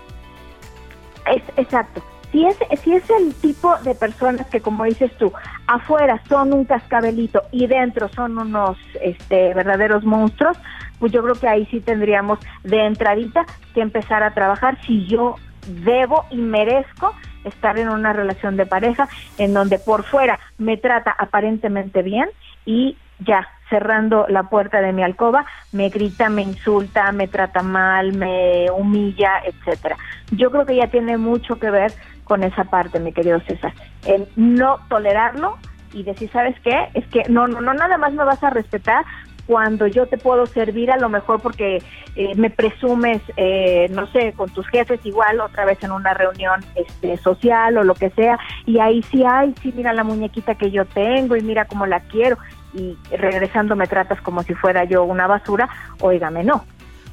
Es, 1.34 1.42
exacto. 1.56 2.02
Si 2.30 2.44
es, 2.44 2.56
si 2.82 2.92
es 2.92 3.08
el 3.10 3.32
tipo 3.34 3.76
de 3.84 3.94
personas 3.94 4.48
que, 4.48 4.60
como 4.60 4.84
dices 4.84 5.12
tú, 5.18 5.32
afuera 5.68 6.20
son 6.28 6.52
un 6.52 6.64
cascabelito 6.64 7.42
y 7.52 7.68
dentro 7.68 8.08
son 8.08 8.38
unos 8.38 8.76
este, 9.00 9.54
verdaderos 9.54 10.04
monstruos, 10.04 10.58
pues 10.98 11.12
yo 11.12 11.22
creo 11.22 11.36
que 11.36 11.46
ahí 11.46 11.66
sí 11.70 11.80
tendríamos 11.80 12.40
de 12.64 12.86
entradita 12.86 13.46
que 13.72 13.82
empezar 13.82 14.24
a 14.24 14.34
trabajar 14.34 14.78
si 14.84 15.06
yo 15.06 15.36
debo 15.84 16.24
y 16.30 16.36
merezco 16.36 17.14
estar 17.44 17.78
en 17.78 17.88
una 17.88 18.12
relación 18.12 18.56
de 18.56 18.66
pareja 18.66 19.08
en 19.38 19.54
donde 19.54 19.78
por 19.78 20.04
fuera 20.04 20.38
me 20.58 20.76
trata 20.76 21.14
aparentemente 21.16 22.02
bien 22.02 22.28
y 22.64 22.96
ya 23.20 23.48
cerrando 23.70 24.26
la 24.28 24.44
puerta 24.44 24.80
de 24.80 24.92
mi 24.92 25.02
alcoba, 25.02 25.46
me 25.72 25.88
grita, 25.88 26.28
me 26.28 26.42
insulta, 26.42 27.10
me 27.12 27.28
trata 27.28 27.62
mal, 27.62 28.12
me 28.12 28.70
humilla, 28.70 29.40
etcétera. 29.44 29.96
Yo 30.30 30.50
creo 30.50 30.66
que 30.66 30.76
ya 30.76 30.88
tiene 30.88 31.16
mucho 31.16 31.58
que 31.58 31.70
ver 31.70 31.92
con 32.24 32.42
esa 32.42 32.64
parte, 32.64 33.00
mi 33.00 33.12
querido 33.12 33.40
César. 33.40 33.72
El 34.06 34.28
no 34.36 34.80
tolerarlo 34.88 35.56
y 35.92 36.02
decir, 36.02 36.30
¿sabes 36.30 36.58
qué? 36.60 36.88
Es 36.94 37.06
que 37.08 37.22
no, 37.28 37.46
no, 37.46 37.60
no, 37.60 37.72
nada 37.74 37.96
más 37.98 38.12
me 38.12 38.24
vas 38.24 38.42
a 38.42 38.50
respetar 38.50 39.04
cuando 39.46 39.86
yo 39.86 40.06
te 40.06 40.18
puedo 40.18 40.46
servir 40.46 40.90
a 40.90 40.96
lo 40.96 41.08
mejor 41.08 41.40
porque 41.40 41.82
eh, 42.16 42.34
me 42.36 42.50
presumes, 42.50 43.20
eh, 43.36 43.88
no 43.90 44.06
sé, 44.08 44.32
con 44.32 44.50
tus 44.50 44.66
jefes 44.68 45.00
igual, 45.04 45.40
otra 45.40 45.64
vez 45.64 45.82
en 45.82 45.92
una 45.92 46.14
reunión 46.14 46.64
este, 46.74 47.16
social 47.18 47.76
o 47.76 47.84
lo 47.84 47.94
que 47.94 48.10
sea, 48.10 48.38
y 48.66 48.78
ahí 48.78 49.02
sí, 49.10 49.22
ay, 49.26 49.54
sí, 49.62 49.72
mira 49.76 49.92
la 49.92 50.04
muñequita 50.04 50.54
que 50.54 50.70
yo 50.70 50.84
tengo 50.84 51.36
y 51.36 51.42
mira 51.42 51.66
cómo 51.66 51.86
la 51.86 52.00
quiero, 52.00 52.38
y 52.72 52.96
regresando 53.10 53.76
me 53.76 53.86
tratas 53.86 54.20
como 54.20 54.42
si 54.42 54.54
fuera 54.54 54.84
yo 54.84 55.04
una 55.04 55.26
basura, 55.26 55.68
óigame, 56.00 56.44
no. 56.44 56.64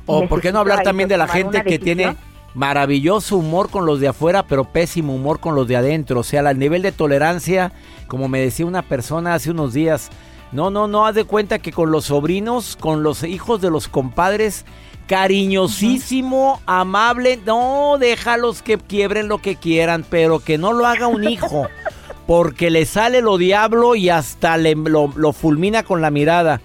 O 0.05 0.27
por 0.27 0.41
qué 0.41 0.51
no 0.51 0.59
hablar 0.59 0.83
también 0.83 1.07
de 1.07 1.17
la 1.17 1.27
gente 1.27 1.63
que 1.63 1.79
tiene 1.79 2.15
maravilloso 2.53 3.37
humor 3.37 3.69
con 3.69 3.85
los 3.85 3.99
de 3.99 4.09
afuera, 4.09 4.43
pero 4.43 4.65
pésimo 4.65 5.15
humor 5.15 5.39
con 5.39 5.55
los 5.55 5.67
de 5.67 5.77
adentro. 5.77 6.19
O 6.19 6.23
sea, 6.23 6.41
el 6.49 6.59
nivel 6.59 6.81
de 6.81 6.91
tolerancia, 6.91 7.71
como 8.07 8.27
me 8.27 8.39
decía 8.39 8.65
una 8.65 8.81
persona 8.81 9.33
hace 9.33 9.51
unos 9.51 9.73
días, 9.73 10.09
no, 10.51 10.69
no, 10.69 10.87
no, 10.87 11.05
haz 11.05 11.15
de 11.15 11.23
cuenta 11.23 11.59
que 11.59 11.71
con 11.71 11.91
los 11.91 12.05
sobrinos, 12.05 12.75
con 12.75 13.03
los 13.03 13.23
hijos 13.23 13.61
de 13.61 13.71
los 13.71 13.87
compadres, 13.87 14.65
cariñosísimo, 15.07 16.61
amable, 16.65 17.39
no, 17.45 17.97
déjalos 17.99 18.61
que 18.61 18.77
quiebren 18.77 19.27
lo 19.27 19.39
que 19.39 19.55
quieran, 19.55 20.05
pero 20.09 20.39
que 20.39 20.57
no 20.57 20.73
lo 20.73 20.85
haga 20.85 21.07
un 21.07 21.23
hijo, 21.23 21.67
porque 22.27 22.69
le 22.69 22.85
sale 22.85 23.21
lo 23.21 23.37
diablo 23.37 23.95
y 23.95 24.09
hasta 24.09 24.57
le, 24.57 24.75
lo, 24.75 25.11
lo 25.15 25.33
fulmina 25.33 25.83
con 25.83 26.01
la 26.01 26.11
mirada. 26.11 26.61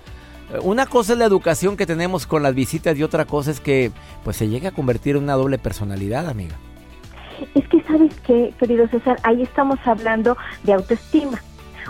Una 0.62 0.86
cosa 0.86 1.12
es 1.12 1.18
la 1.18 1.24
educación 1.24 1.76
que 1.76 1.86
tenemos 1.86 2.26
con 2.26 2.42
las 2.42 2.54
visitas 2.54 2.96
y 2.96 3.02
otra 3.02 3.24
cosa 3.24 3.50
es 3.50 3.60
que 3.60 3.90
pues 4.22 4.36
se 4.36 4.48
llega 4.48 4.68
a 4.68 4.72
convertir 4.72 5.16
en 5.16 5.24
una 5.24 5.34
doble 5.34 5.58
personalidad, 5.58 6.28
amiga. 6.28 6.56
Es 7.54 7.66
que 7.68 7.82
sabes 7.82 8.14
qué, 8.26 8.54
querido 8.58 8.88
César, 8.88 9.18
ahí 9.22 9.42
estamos 9.42 9.78
hablando 9.84 10.36
de 10.62 10.72
autoestima. 10.72 11.40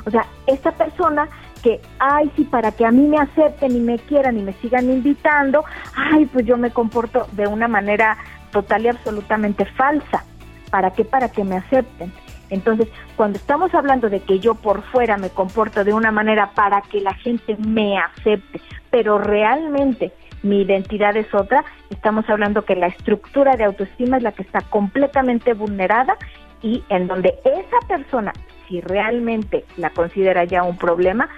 O 0.04 0.11
sea, 0.11 0.26
esta 0.46 0.72
persona 0.72 1.28
que, 1.66 1.81
ay, 1.98 2.31
sí, 2.37 2.44
para 2.44 2.70
que 2.70 2.87
a 2.87 2.92
mí 2.92 3.09
me 3.09 3.18
acepten 3.18 3.74
y 3.74 3.81
me 3.81 3.98
quieran 3.98 4.38
y 4.38 4.42
me 4.42 4.52
sigan 4.52 4.88
invitando, 4.88 5.64
ay, 5.96 6.26
pues 6.26 6.46
yo 6.46 6.57
me 6.57 6.70
comporto 6.70 7.26
de 7.33 7.48
una 7.48 7.66
manera 7.66 8.16
total 8.52 8.85
y 8.85 8.88
absolutamente 8.88 9.64
falsa. 9.64 10.24
¿Para 10.70 10.92
qué? 10.92 11.05
Para 11.05 11.29
que 11.29 11.42
me 11.42 11.57
acepten. 11.57 12.12
Entonces, 12.50 12.87
cuando 13.16 13.38
estamos 13.38 13.74
hablando 13.74 14.09
de 14.09 14.20
que 14.20 14.38
yo 14.38 14.55
por 14.55 14.83
fuera 14.85 15.16
me 15.16 15.31
comporto 15.31 15.83
de 15.83 15.92
una 15.92 16.12
manera 16.12 16.52
para 16.55 16.83
que 16.83 17.00
la 17.00 17.14
gente 17.14 17.57
me 17.57 17.98
acepte, 17.98 18.61
pero 18.90 19.18
realmente 19.18 20.12
mi 20.44 20.62
identidad 20.62 21.16
es 21.16 21.35
otra, 21.35 21.64
estamos 21.90 22.31
hablando 22.31 22.64
que 22.64 22.76
la 22.76 22.87
estructura 22.87 23.57
de 23.57 23.64
autoestima 23.64 24.18
es 24.18 24.22
la 24.22 24.31
que 24.31 24.42
está 24.42 24.61
completamente 24.61 25.52
vulnerada 25.52 26.16
y 26.62 26.85
en 26.90 27.09
donde 27.09 27.35
esa 27.44 27.88
persona, 27.88 28.33
si 28.68 28.81
realmente 28.81 29.64
la 29.76 29.90
considera 29.90 30.44
ya 30.44 30.62
un 30.62 30.76
problema, 30.76 31.29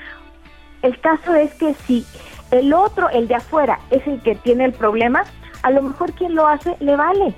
el 0.82 1.00
caso 1.00 1.34
es 1.34 1.52
que 1.54 1.74
si 1.74 2.06
el 2.50 2.72
otro, 2.72 3.10
el 3.10 3.28
de 3.28 3.34
afuera, 3.34 3.78
es 3.90 4.06
el 4.06 4.20
que 4.22 4.34
tiene 4.34 4.64
el 4.64 4.72
problema, 4.72 5.24
a 5.62 5.70
lo 5.70 5.82
mejor 5.82 6.12
quien 6.12 6.34
lo 6.34 6.46
hace 6.46 6.76
le 6.80 6.96
vale. 6.96 7.34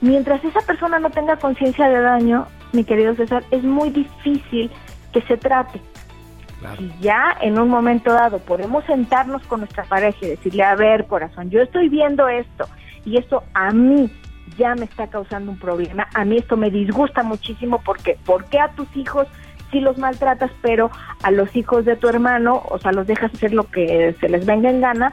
Mientras 0.00 0.44
esa 0.44 0.60
persona 0.60 0.98
no 0.98 1.10
tenga 1.10 1.36
conciencia 1.36 1.88
de 1.88 2.00
daño, 2.00 2.46
mi 2.72 2.84
querido 2.84 3.14
César, 3.14 3.44
es 3.50 3.62
muy 3.62 3.90
difícil 3.90 4.70
que 5.12 5.22
se 5.22 5.36
trate. 5.36 5.80
Si 6.78 6.92
ya 7.00 7.36
en 7.40 7.58
un 7.58 7.68
momento 7.68 8.12
dado 8.12 8.38
podemos 8.38 8.84
sentarnos 8.84 9.42
con 9.46 9.60
nuestra 9.60 9.84
pareja 9.84 10.18
y 10.22 10.30
decirle, 10.30 10.62
a 10.62 10.76
ver, 10.76 11.06
corazón, 11.06 11.50
yo 11.50 11.60
estoy 11.60 11.88
viendo 11.88 12.28
esto 12.28 12.68
y 13.04 13.16
esto 13.16 13.42
a 13.52 13.72
mí 13.72 14.10
ya 14.56 14.74
me 14.74 14.84
está 14.84 15.08
causando 15.08 15.50
un 15.50 15.58
problema, 15.58 16.06
a 16.14 16.24
mí 16.24 16.36
esto 16.36 16.56
me 16.56 16.70
disgusta 16.70 17.22
muchísimo 17.22 17.80
porque, 17.84 18.16
¿por 18.24 18.44
qué 18.44 18.60
a 18.60 18.68
tus 18.72 18.86
hijos 18.96 19.26
sí 19.72 19.80
los 19.80 19.98
maltratas, 19.98 20.52
pero 20.62 20.90
a 21.22 21.32
los 21.32 21.56
hijos 21.56 21.84
de 21.84 21.96
tu 21.96 22.08
hermano, 22.08 22.62
o 22.68 22.78
sea, 22.78 22.92
los 22.92 23.06
dejas 23.06 23.34
hacer 23.34 23.52
lo 23.52 23.64
que 23.64 24.14
se 24.20 24.28
les 24.28 24.46
venga 24.46 24.70
en 24.70 24.80
gana? 24.80 25.12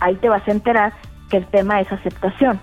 Ahí 0.00 0.14
te 0.14 0.30
vas 0.30 0.46
a 0.48 0.52
enterar 0.52 0.94
que 1.28 1.36
el 1.36 1.46
tema 1.46 1.80
es 1.80 1.92
aceptación. 1.92 2.58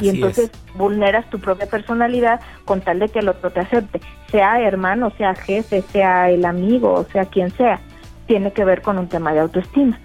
Y 0.00 0.10
entonces 0.10 0.50
vulneras 0.74 1.28
tu 1.30 1.38
propia 1.38 1.66
personalidad 1.66 2.40
con 2.64 2.80
tal 2.80 2.98
de 2.98 3.08
que 3.08 3.20
el 3.20 3.28
otro 3.28 3.50
te 3.50 3.60
acepte, 3.60 4.00
sea 4.30 4.60
hermano, 4.60 5.10
sea 5.16 5.34
jefe, 5.34 5.82
sea 5.82 6.30
el 6.30 6.44
amigo, 6.44 6.92
o 6.92 7.04
sea 7.04 7.24
quien 7.24 7.50
sea, 7.52 7.80
tiene 8.26 8.52
que 8.52 8.64
ver 8.64 8.82
con 8.82 8.98
un 8.98 9.08
tema 9.08 9.32
de 9.32 9.40
autoestima, 9.40 9.98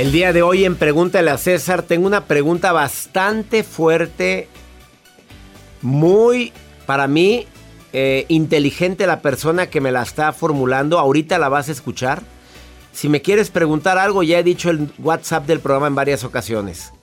El 0.00 0.12
día 0.12 0.32
de 0.32 0.40
hoy 0.40 0.64
en 0.64 0.76
Pregúntale 0.76 1.30
a 1.30 1.36
César 1.36 1.82
tengo 1.82 2.06
una 2.06 2.24
pregunta 2.24 2.72
bastante 2.72 3.62
fuerte, 3.62 4.48
muy 5.82 6.54
para 6.86 7.06
mí 7.06 7.46
eh, 7.92 8.24
inteligente 8.28 9.06
la 9.06 9.20
persona 9.20 9.66
que 9.66 9.82
me 9.82 9.92
la 9.92 10.00
está 10.00 10.32
formulando. 10.32 10.98
Ahorita 10.98 11.38
la 11.38 11.50
vas 11.50 11.68
a 11.68 11.72
escuchar. 11.72 12.22
Si 12.94 13.10
me 13.10 13.20
quieres 13.20 13.50
preguntar 13.50 13.98
algo, 13.98 14.22
ya 14.22 14.38
he 14.38 14.42
dicho 14.42 14.70
el 14.70 14.90
WhatsApp 15.00 15.46
del 15.46 15.60
programa 15.60 15.88
en 15.88 15.96
varias 15.96 16.24
ocasiones. 16.24 16.94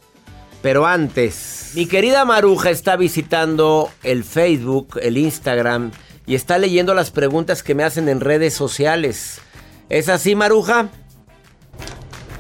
Pero 0.63 0.87
antes, 0.87 1.73
mi 1.75 1.85
querida 1.85 2.25
Maruja 2.25 2.71
está 2.71 2.95
visitando 2.95 3.91
el 4.01 4.23
Facebook, 4.23 4.97
el 5.03 5.19
Instagram 5.19 5.91
y 6.25 6.33
está 6.33 6.57
leyendo 6.57 6.95
las 6.95 7.11
preguntas 7.11 7.61
que 7.61 7.75
me 7.75 7.83
hacen 7.83 8.09
en 8.09 8.21
redes 8.21 8.55
sociales. 8.55 9.39
¿Es 9.87 10.09
así, 10.09 10.33
Maruja? 10.33 10.89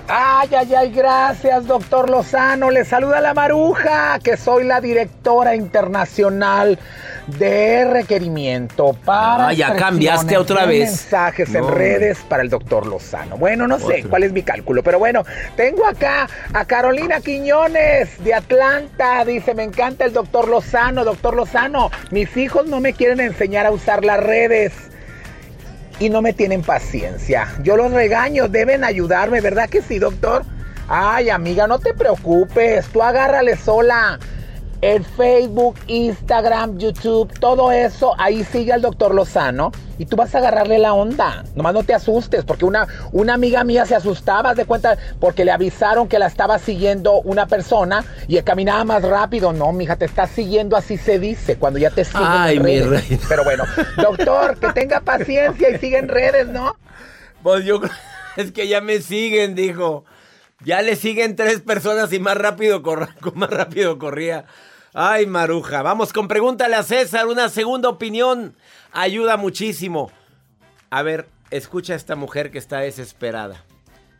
Ay, 0.09 0.47
ay, 0.57 0.73
ay, 0.73 0.91
gracias, 0.91 1.67
doctor 1.67 2.09
Lozano. 2.09 2.71
Le 2.71 2.85
saluda 2.85 3.19
la 3.19 3.33
Maruja, 3.33 4.19
que 4.23 4.37
soy 4.37 4.63
la 4.63 4.79
directora 4.79 5.53
internacional 5.53 6.79
de 7.27 7.83
requerimiento 7.83 8.93
para. 9.03 9.49
Ah, 9.49 9.53
ya 9.53 9.75
cambiaste 9.75 10.37
otra 10.37 10.65
vez. 10.65 10.91
Mensajes 10.91 11.53
en 11.53 11.67
redes 11.67 12.19
para 12.19 12.41
el 12.41 12.49
doctor 12.49 12.85
Lozano. 12.85 13.35
Bueno, 13.37 13.67
no 13.67 13.79
sé 13.79 14.05
cuál 14.09 14.23
es 14.23 14.31
mi 14.31 14.43
cálculo, 14.43 14.81
pero 14.81 14.97
bueno, 14.97 15.25
tengo 15.57 15.85
acá 15.85 16.29
a 16.53 16.63
Carolina 16.63 17.19
Quiñones 17.19 18.23
de 18.23 18.33
Atlanta. 18.33 19.25
Dice: 19.25 19.53
Me 19.55 19.63
encanta 19.63 20.05
el 20.05 20.13
doctor 20.13 20.47
Lozano. 20.47 21.03
Doctor 21.03 21.35
Lozano, 21.35 21.91
mis 22.11 22.37
hijos 22.37 22.65
no 22.67 22.79
me 22.79 22.93
quieren 22.93 23.19
enseñar 23.19 23.65
a 23.65 23.71
usar 23.71 24.05
las 24.05 24.21
redes 24.23 24.71
y 25.99 26.09
no 26.09 26.21
me 26.21 26.33
tienen 26.33 26.61
paciencia. 26.61 27.47
Yo 27.63 27.77
los 27.77 27.91
regaño, 27.91 28.47
deben 28.47 28.83
ayudarme, 28.83 29.41
¿verdad 29.41 29.69
que 29.69 29.81
sí, 29.81 29.99
doctor? 29.99 30.43
Ay, 30.87 31.29
amiga, 31.29 31.67
no 31.67 31.79
te 31.79 31.93
preocupes, 31.93 32.87
tú 32.87 33.03
agárrale 33.03 33.57
sola. 33.57 34.19
El 34.81 35.03
Facebook, 35.03 35.75
Instagram, 35.87 36.77
YouTube, 36.77 37.31
todo 37.39 37.71
eso, 37.71 38.13
ahí 38.19 38.43
sigue 38.43 38.73
al 38.73 38.81
doctor 38.83 39.15
Lozano 39.15 39.71
y 39.97 40.05
tú 40.05 40.15
vas 40.15 40.35
a 40.35 40.37
agarrarle 40.37 40.77
la 40.77 40.93
onda. 40.93 41.43
Nomás 41.55 41.73
no 41.73 41.83
te 41.83 41.95
asustes, 41.95 42.45
porque 42.45 42.63
una, 42.63 42.87
una 43.11 43.33
amiga 43.33 43.63
mía 43.63 43.87
se 43.87 43.95
asustaba, 43.95 44.53
de 44.53 44.65
cuenta, 44.65 44.95
porque 45.19 45.43
le 45.45 45.51
avisaron 45.51 46.07
que 46.07 46.19
la 46.19 46.27
estaba 46.27 46.59
siguiendo 46.59 47.21
una 47.21 47.47
persona 47.47 48.05
y 48.27 48.39
caminaba 48.43 48.83
más 48.83 49.01
rápido. 49.01 49.51
No, 49.51 49.71
mija, 49.73 49.95
te 49.95 50.05
está 50.05 50.27
siguiendo, 50.27 50.77
así 50.77 50.97
se 50.97 51.17
dice, 51.17 51.57
cuando 51.57 51.79
ya 51.79 51.89
te 51.89 52.05
siguen 52.05 52.21
Ay, 52.23 52.57
en 52.57 52.63
mi 52.63 52.79
redes. 52.79 53.09
reina. 53.09 53.23
Pero 53.27 53.43
bueno, 53.43 53.63
doctor, 53.97 54.59
que 54.59 54.67
tenga 54.73 54.99
paciencia 54.99 55.71
y 55.71 55.79
siga 55.79 55.97
en 55.97 56.07
redes, 56.07 56.47
¿no? 56.49 56.75
Pues 57.41 57.65
yo 57.65 57.81
es 58.37 58.51
que 58.51 58.67
ya 58.67 58.81
me 58.81 59.01
siguen, 59.01 59.55
dijo. 59.55 60.05
Ya 60.63 60.81
le 60.81 60.95
siguen 60.95 61.35
tres 61.35 61.61
personas 61.61 62.11
y 62.13 62.19
más 62.19 62.35
rápido, 62.37 62.81
corra- 62.81 63.15
más 63.35 63.49
rápido 63.49 63.97
corría. 63.99 64.45
Ay, 64.93 65.25
Maruja. 65.27 65.81
Vamos 65.83 66.11
con 66.13 66.27
pregúntale 66.27 66.75
a 66.75 66.83
César. 66.83 67.27
Una 67.27 67.49
segunda 67.49 67.89
opinión 67.89 68.55
ayuda 68.91 69.37
muchísimo. 69.37 70.11
A 70.89 71.03
ver, 71.03 71.27
escucha 71.51 71.93
a 71.93 71.95
esta 71.97 72.15
mujer 72.15 72.49
que 72.51 72.57
está 72.57 72.79
desesperada. 72.79 73.63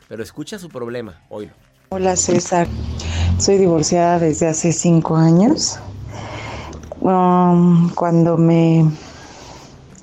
Pero 0.07 0.21
escucha 0.23 0.59
su 0.59 0.69
problema. 0.69 1.21
Oílo. 1.29 1.53
Hola 1.89 2.15
César, 2.17 2.67
soy 3.39 3.57
divorciada 3.57 4.19
desde 4.19 4.47
hace 4.47 4.71
cinco 4.73 5.15
años. 5.15 5.79
Um, 6.99 7.89
cuando 7.95 8.37
me 8.37 8.85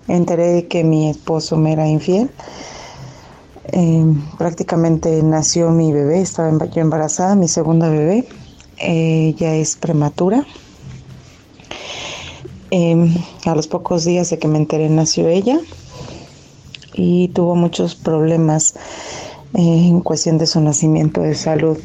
enteré 0.08 0.46
de 0.48 0.68
que 0.68 0.82
mi 0.82 1.10
esposo 1.10 1.56
me 1.56 1.72
era 1.74 1.86
infiel, 1.86 2.30
eh, 3.72 4.04
prácticamente 4.38 5.22
nació 5.22 5.70
mi 5.70 5.92
bebé, 5.92 6.20
estaba 6.20 6.50
yo 6.66 6.80
embarazada, 6.80 7.34
mi 7.34 7.48
segunda 7.48 7.88
bebé, 7.88 8.26
eh, 8.78 9.34
ya 9.38 9.54
es 9.54 9.76
prematura. 9.76 10.44
Eh, 12.70 13.14
a 13.46 13.54
los 13.54 13.68
pocos 13.68 14.04
días 14.04 14.30
de 14.30 14.38
que 14.38 14.48
me 14.48 14.58
enteré 14.58 14.88
nació 14.88 15.28
ella 15.28 15.60
y 16.92 17.28
tuvo 17.28 17.54
muchos 17.54 17.94
problemas 17.94 18.74
eh, 19.54 19.60
en 19.60 20.00
cuestión 20.00 20.38
de 20.38 20.46
su 20.46 20.60
nacimiento 20.60 21.20
de 21.20 21.36
salud. 21.36 21.78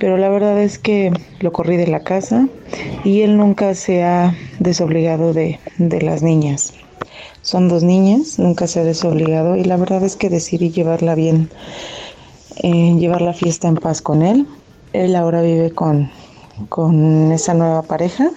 Pero 0.00 0.16
la 0.16 0.28
verdad 0.28 0.60
es 0.60 0.78
que 0.78 1.12
lo 1.40 1.52
corrí 1.52 1.76
de 1.76 1.86
la 1.86 2.00
casa 2.00 2.48
y 3.04 3.20
él 3.20 3.36
nunca 3.36 3.74
se 3.76 4.02
ha 4.02 4.36
desobligado 4.58 5.32
de, 5.32 5.60
de 5.78 6.02
las 6.02 6.22
niñas. 6.22 6.72
Son 7.42 7.68
dos 7.68 7.82
niñas, 7.82 8.38
nunca 8.38 8.68
se 8.68 8.80
ha 8.80 8.84
desobligado 8.84 9.56
y 9.56 9.64
la 9.64 9.76
verdad 9.76 10.04
es 10.04 10.14
que 10.14 10.30
decidí 10.30 10.70
llevarla 10.70 11.16
bien, 11.16 11.50
eh, 12.56 12.94
llevar 12.98 13.20
la 13.20 13.32
fiesta 13.32 13.66
en 13.66 13.74
paz 13.74 14.00
con 14.00 14.22
él. 14.22 14.46
Él 14.92 15.16
ahora 15.16 15.42
vive 15.42 15.72
con, 15.72 16.08
con 16.68 17.32
esa 17.32 17.54
nueva 17.54 17.82
pareja. 17.82 18.30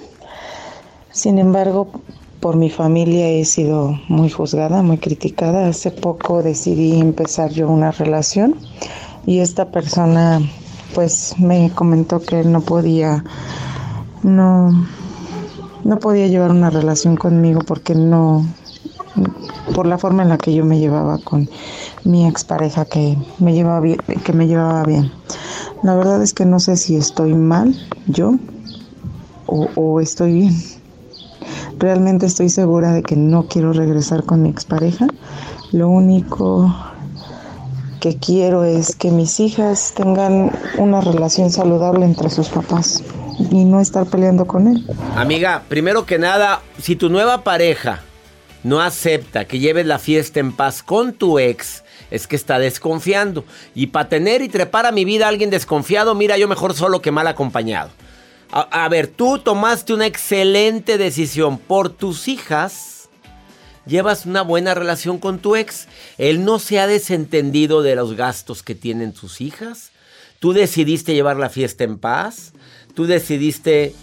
Sin 1.11 1.37
embargo, 1.37 1.87
por 2.39 2.55
mi 2.55 2.71
familia 2.71 3.27
he 3.27 3.45
sido 3.45 3.99
muy 4.07 4.31
juzgada, 4.31 4.81
muy 4.81 4.97
criticada. 4.97 5.67
Hace 5.67 5.91
poco 5.91 6.41
decidí 6.41 6.99
empezar 6.99 7.51
yo 7.51 7.69
una 7.69 7.91
relación 7.91 8.55
y 9.27 9.39
esta 9.39 9.69
persona 9.69 10.41
pues 10.95 11.35
me 11.37 11.69
comentó 11.75 12.21
que 12.21 12.43
no 12.43 12.61
podía 12.61 13.23
no 14.23 14.71
no 15.83 15.99
podía 15.99 16.27
llevar 16.27 16.51
una 16.51 16.69
relación 16.69 17.15
conmigo 17.15 17.61
porque 17.67 17.93
no 17.93 18.45
por 19.73 19.85
la 19.85 19.97
forma 19.97 20.23
en 20.23 20.29
la 20.29 20.37
que 20.37 20.53
yo 20.53 20.65
me 20.65 20.79
llevaba 20.79 21.17
con 21.19 21.49
mi 22.03 22.27
expareja 22.27 22.85
que 22.85 23.17
me 23.39 23.53
llevaba 23.53 23.79
bien, 23.79 23.97
que 24.23 24.33
me 24.33 24.47
llevaba 24.47 24.83
bien. 24.83 25.11
La 25.83 25.95
verdad 25.95 26.21
es 26.21 26.33
que 26.33 26.45
no 26.45 26.59
sé 26.59 26.77
si 26.77 26.95
estoy 26.95 27.33
mal 27.33 27.75
yo 28.07 28.35
o, 29.47 29.67
o 29.75 29.99
estoy 30.01 30.33
bien. 30.33 30.55
Realmente 31.77 32.25
estoy 32.25 32.49
segura 32.49 32.93
de 32.93 33.03
que 33.03 33.15
no 33.15 33.47
quiero 33.47 33.73
regresar 33.73 34.23
con 34.23 34.41
mi 34.41 34.49
expareja. 34.49 35.07
Lo 35.71 35.89
único 35.89 36.73
que 37.99 38.17
quiero 38.17 38.63
es 38.63 38.95
que 38.95 39.11
mis 39.11 39.39
hijas 39.39 39.93
tengan 39.95 40.51
una 40.77 41.01
relación 41.01 41.49
saludable 41.49 42.05
entre 42.05 42.29
sus 42.29 42.49
papás 42.49 43.03
y 43.51 43.65
no 43.65 43.81
estar 43.81 44.05
peleando 44.05 44.45
con 44.45 44.67
él. 44.67 44.85
Amiga, 45.15 45.63
primero 45.67 46.05
que 46.05 46.17
nada, 46.17 46.61
si 46.79 46.95
tu 46.95 47.09
nueva 47.09 47.43
pareja 47.43 48.04
no 48.65 48.81
acepta 48.81 49.45
que 49.45 49.59
lleves 49.59 49.85
la 49.85 49.99
fiesta 49.99 50.39
en 50.39 50.51
paz 50.51 50.81
con 50.81 51.13
tu 51.13 51.37
ex, 51.37 51.83
es 52.09 52.25
que 52.25 52.35
está 52.35 52.57
desconfiando. 52.57 53.45
Y 53.75 53.87
para 53.87 54.09
tener 54.09 54.41
y 54.41 54.49
trepar 54.49 54.87
a 54.87 54.91
mi 54.91 55.05
vida 55.05 55.25
a 55.25 55.29
alguien 55.29 55.51
desconfiado, 55.51 56.15
mira, 56.15 56.35
yo 56.39 56.47
mejor 56.47 56.73
solo 56.73 56.99
que 56.99 57.11
mal 57.11 57.27
acompañado. 57.27 57.91
A, 58.49 58.89
ver, 58.89 59.05
tú 59.05 59.37
tomaste 59.37 59.93
una 59.93 60.07
excelente 60.07 60.97
decisión 60.97 61.59
por 61.59 61.91
tus 61.91 62.27
hijas. 62.27 63.07
llevas 63.85 64.25
una 64.25 64.41
buena 64.41 64.73
relación 64.73 65.19
con 65.19 65.37
tu 65.37 65.55
ex. 65.55 65.87
Él 66.17 66.43
no 66.43 66.57
se 66.57 66.79
ha 66.79 66.87
desentendido 66.87 67.83
de 67.83 67.95
los 67.95 68.15
gastos 68.15 68.63
que 68.63 68.73
tienen 68.73 69.13
sus 69.13 69.41
hijas. 69.41 69.91
Tú 70.39 70.53
decidiste 70.53 71.13
llevar 71.13 71.37
la 71.37 71.49
fiesta 71.49 71.83
en 71.83 71.99
paz. 71.99 72.53
Tú 72.95 73.05
decidiste 73.05 73.93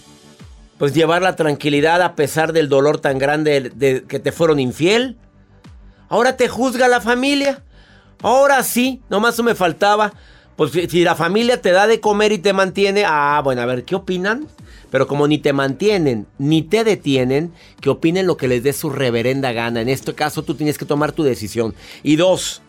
pues 0.82 0.94
llevar 0.94 1.22
la 1.22 1.36
tranquilidad 1.36 2.02
a 2.02 2.16
pesar 2.16 2.52
del 2.52 2.68
dolor 2.68 2.98
tan 2.98 3.16
grande 3.16 3.70
de 3.72 4.02
que 4.02 4.18
te 4.18 4.32
fueron 4.32 4.58
infiel. 4.58 5.16
Ahora 6.08 6.36
te 6.36 6.48
juzga 6.48 6.88
la 6.88 7.00
familia. 7.00 7.62
Ahora 8.20 8.64
sí, 8.64 9.00
nomás 9.08 9.40
me 9.44 9.54
faltaba. 9.54 10.12
Pues 10.56 10.72
si 10.72 11.04
la 11.04 11.14
familia 11.14 11.62
te 11.62 11.70
da 11.70 11.86
de 11.86 12.00
comer 12.00 12.32
y 12.32 12.38
te 12.38 12.52
mantiene, 12.52 13.04
ah, 13.06 13.40
bueno, 13.44 13.62
a 13.62 13.66
ver, 13.66 13.84
¿qué 13.84 13.94
opinan? 13.94 14.48
Pero 14.90 15.06
como 15.06 15.28
ni 15.28 15.38
te 15.38 15.52
mantienen, 15.52 16.26
ni 16.38 16.62
te 16.62 16.82
detienen, 16.82 17.52
que 17.80 17.88
opinen 17.88 18.26
lo 18.26 18.36
que 18.36 18.48
les 18.48 18.64
dé 18.64 18.72
su 18.72 18.90
reverenda 18.90 19.52
gana. 19.52 19.82
En 19.82 19.88
este 19.88 20.14
caso 20.14 20.42
tú 20.42 20.56
tienes 20.56 20.78
que 20.78 20.84
tomar 20.84 21.12
tu 21.12 21.22
decisión. 21.22 21.76
Y 22.02 22.16
dos, 22.16 22.60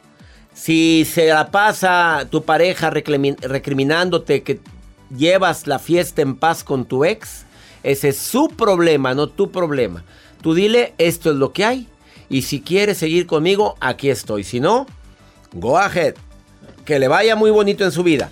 si 0.53 1.03
se 1.11 1.29
la 1.29 1.49
pasa 1.49 2.27
tu 2.29 2.43
pareja 2.43 2.91
recriminándote 2.91 4.43
que 4.43 4.59
llevas 5.17 5.65
la 5.65 5.79
fiesta 5.79 6.21
en 6.21 6.35
paz 6.35 6.63
con 6.63 6.85
tu 6.85 7.05
ex, 7.05 7.47
ese 7.83 8.09
es 8.09 8.17
su 8.17 8.47
problema, 8.47 9.13
no 9.13 9.27
tu 9.27 9.51
problema. 9.51 10.03
Tú 10.41 10.53
dile, 10.53 10.93
esto 10.97 11.31
es 11.31 11.35
lo 11.35 11.51
que 11.51 11.65
hay. 11.65 11.87
Y 12.29 12.43
si 12.43 12.61
quieres 12.61 12.97
seguir 12.97 13.27
conmigo, 13.27 13.75
aquí 13.79 14.09
estoy. 14.09 14.43
Si 14.43 14.59
no, 14.59 14.87
go 15.53 15.77
ahead. 15.77 16.15
Que 16.85 16.99
le 16.99 17.07
vaya 17.07 17.35
muy 17.35 17.51
bonito 17.51 17.83
en 17.83 17.91
su 17.91 18.03
vida. 18.03 18.31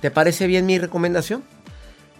¿Te 0.00 0.10
parece 0.10 0.46
bien 0.46 0.66
mi 0.66 0.78
recomendación? 0.78 1.44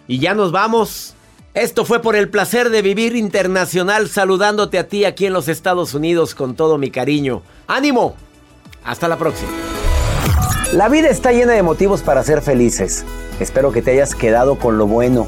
Y 0.07 0.19
ya 0.19 0.33
nos 0.33 0.51
vamos. 0.51 1.13
Esto 1.53 1.85
fue 1.85 2.01
por 2.01 2.15
el 2.15 2.29
placer 2.29 2.69
de 2.69 2.81
vivir 2.81 3.15
internacional 3.15 4.09
saludándote 4.09 4.77
a 4.77 4.87
ti 4.87 5.05
aquí 5.05 5.25
en 5.25 5.33
los 5.33 5.47
Estados 5.47 5.93
Unidos 5.93 6.35
con 6.35 6.55
todo 6.55 6.77
mi 6.77 6.91
cariño. 6.91 7.43
¡Ánimo! 7.67 8.15
Hasta 8.83 9.07
la 9.07 9.17
próxima. 9.17 9.51
La 10.73 10.89
vida 10.89 11.09
está 11.09 11.31
llena 11.31 11.53
de 11.53 11.63
motivos 11.63 12.01
para 12.01 12.23
ser 12.23 12.41
felices. 12.41 13.05
Espero 13.39 13.71
que 13.71 13.81
te 13.81 13.91
hayas 13.91 14.15
quedado 14.15 14.59
con 14.59 14.77
lo 14.77 14.85
bueno 14.85 15.27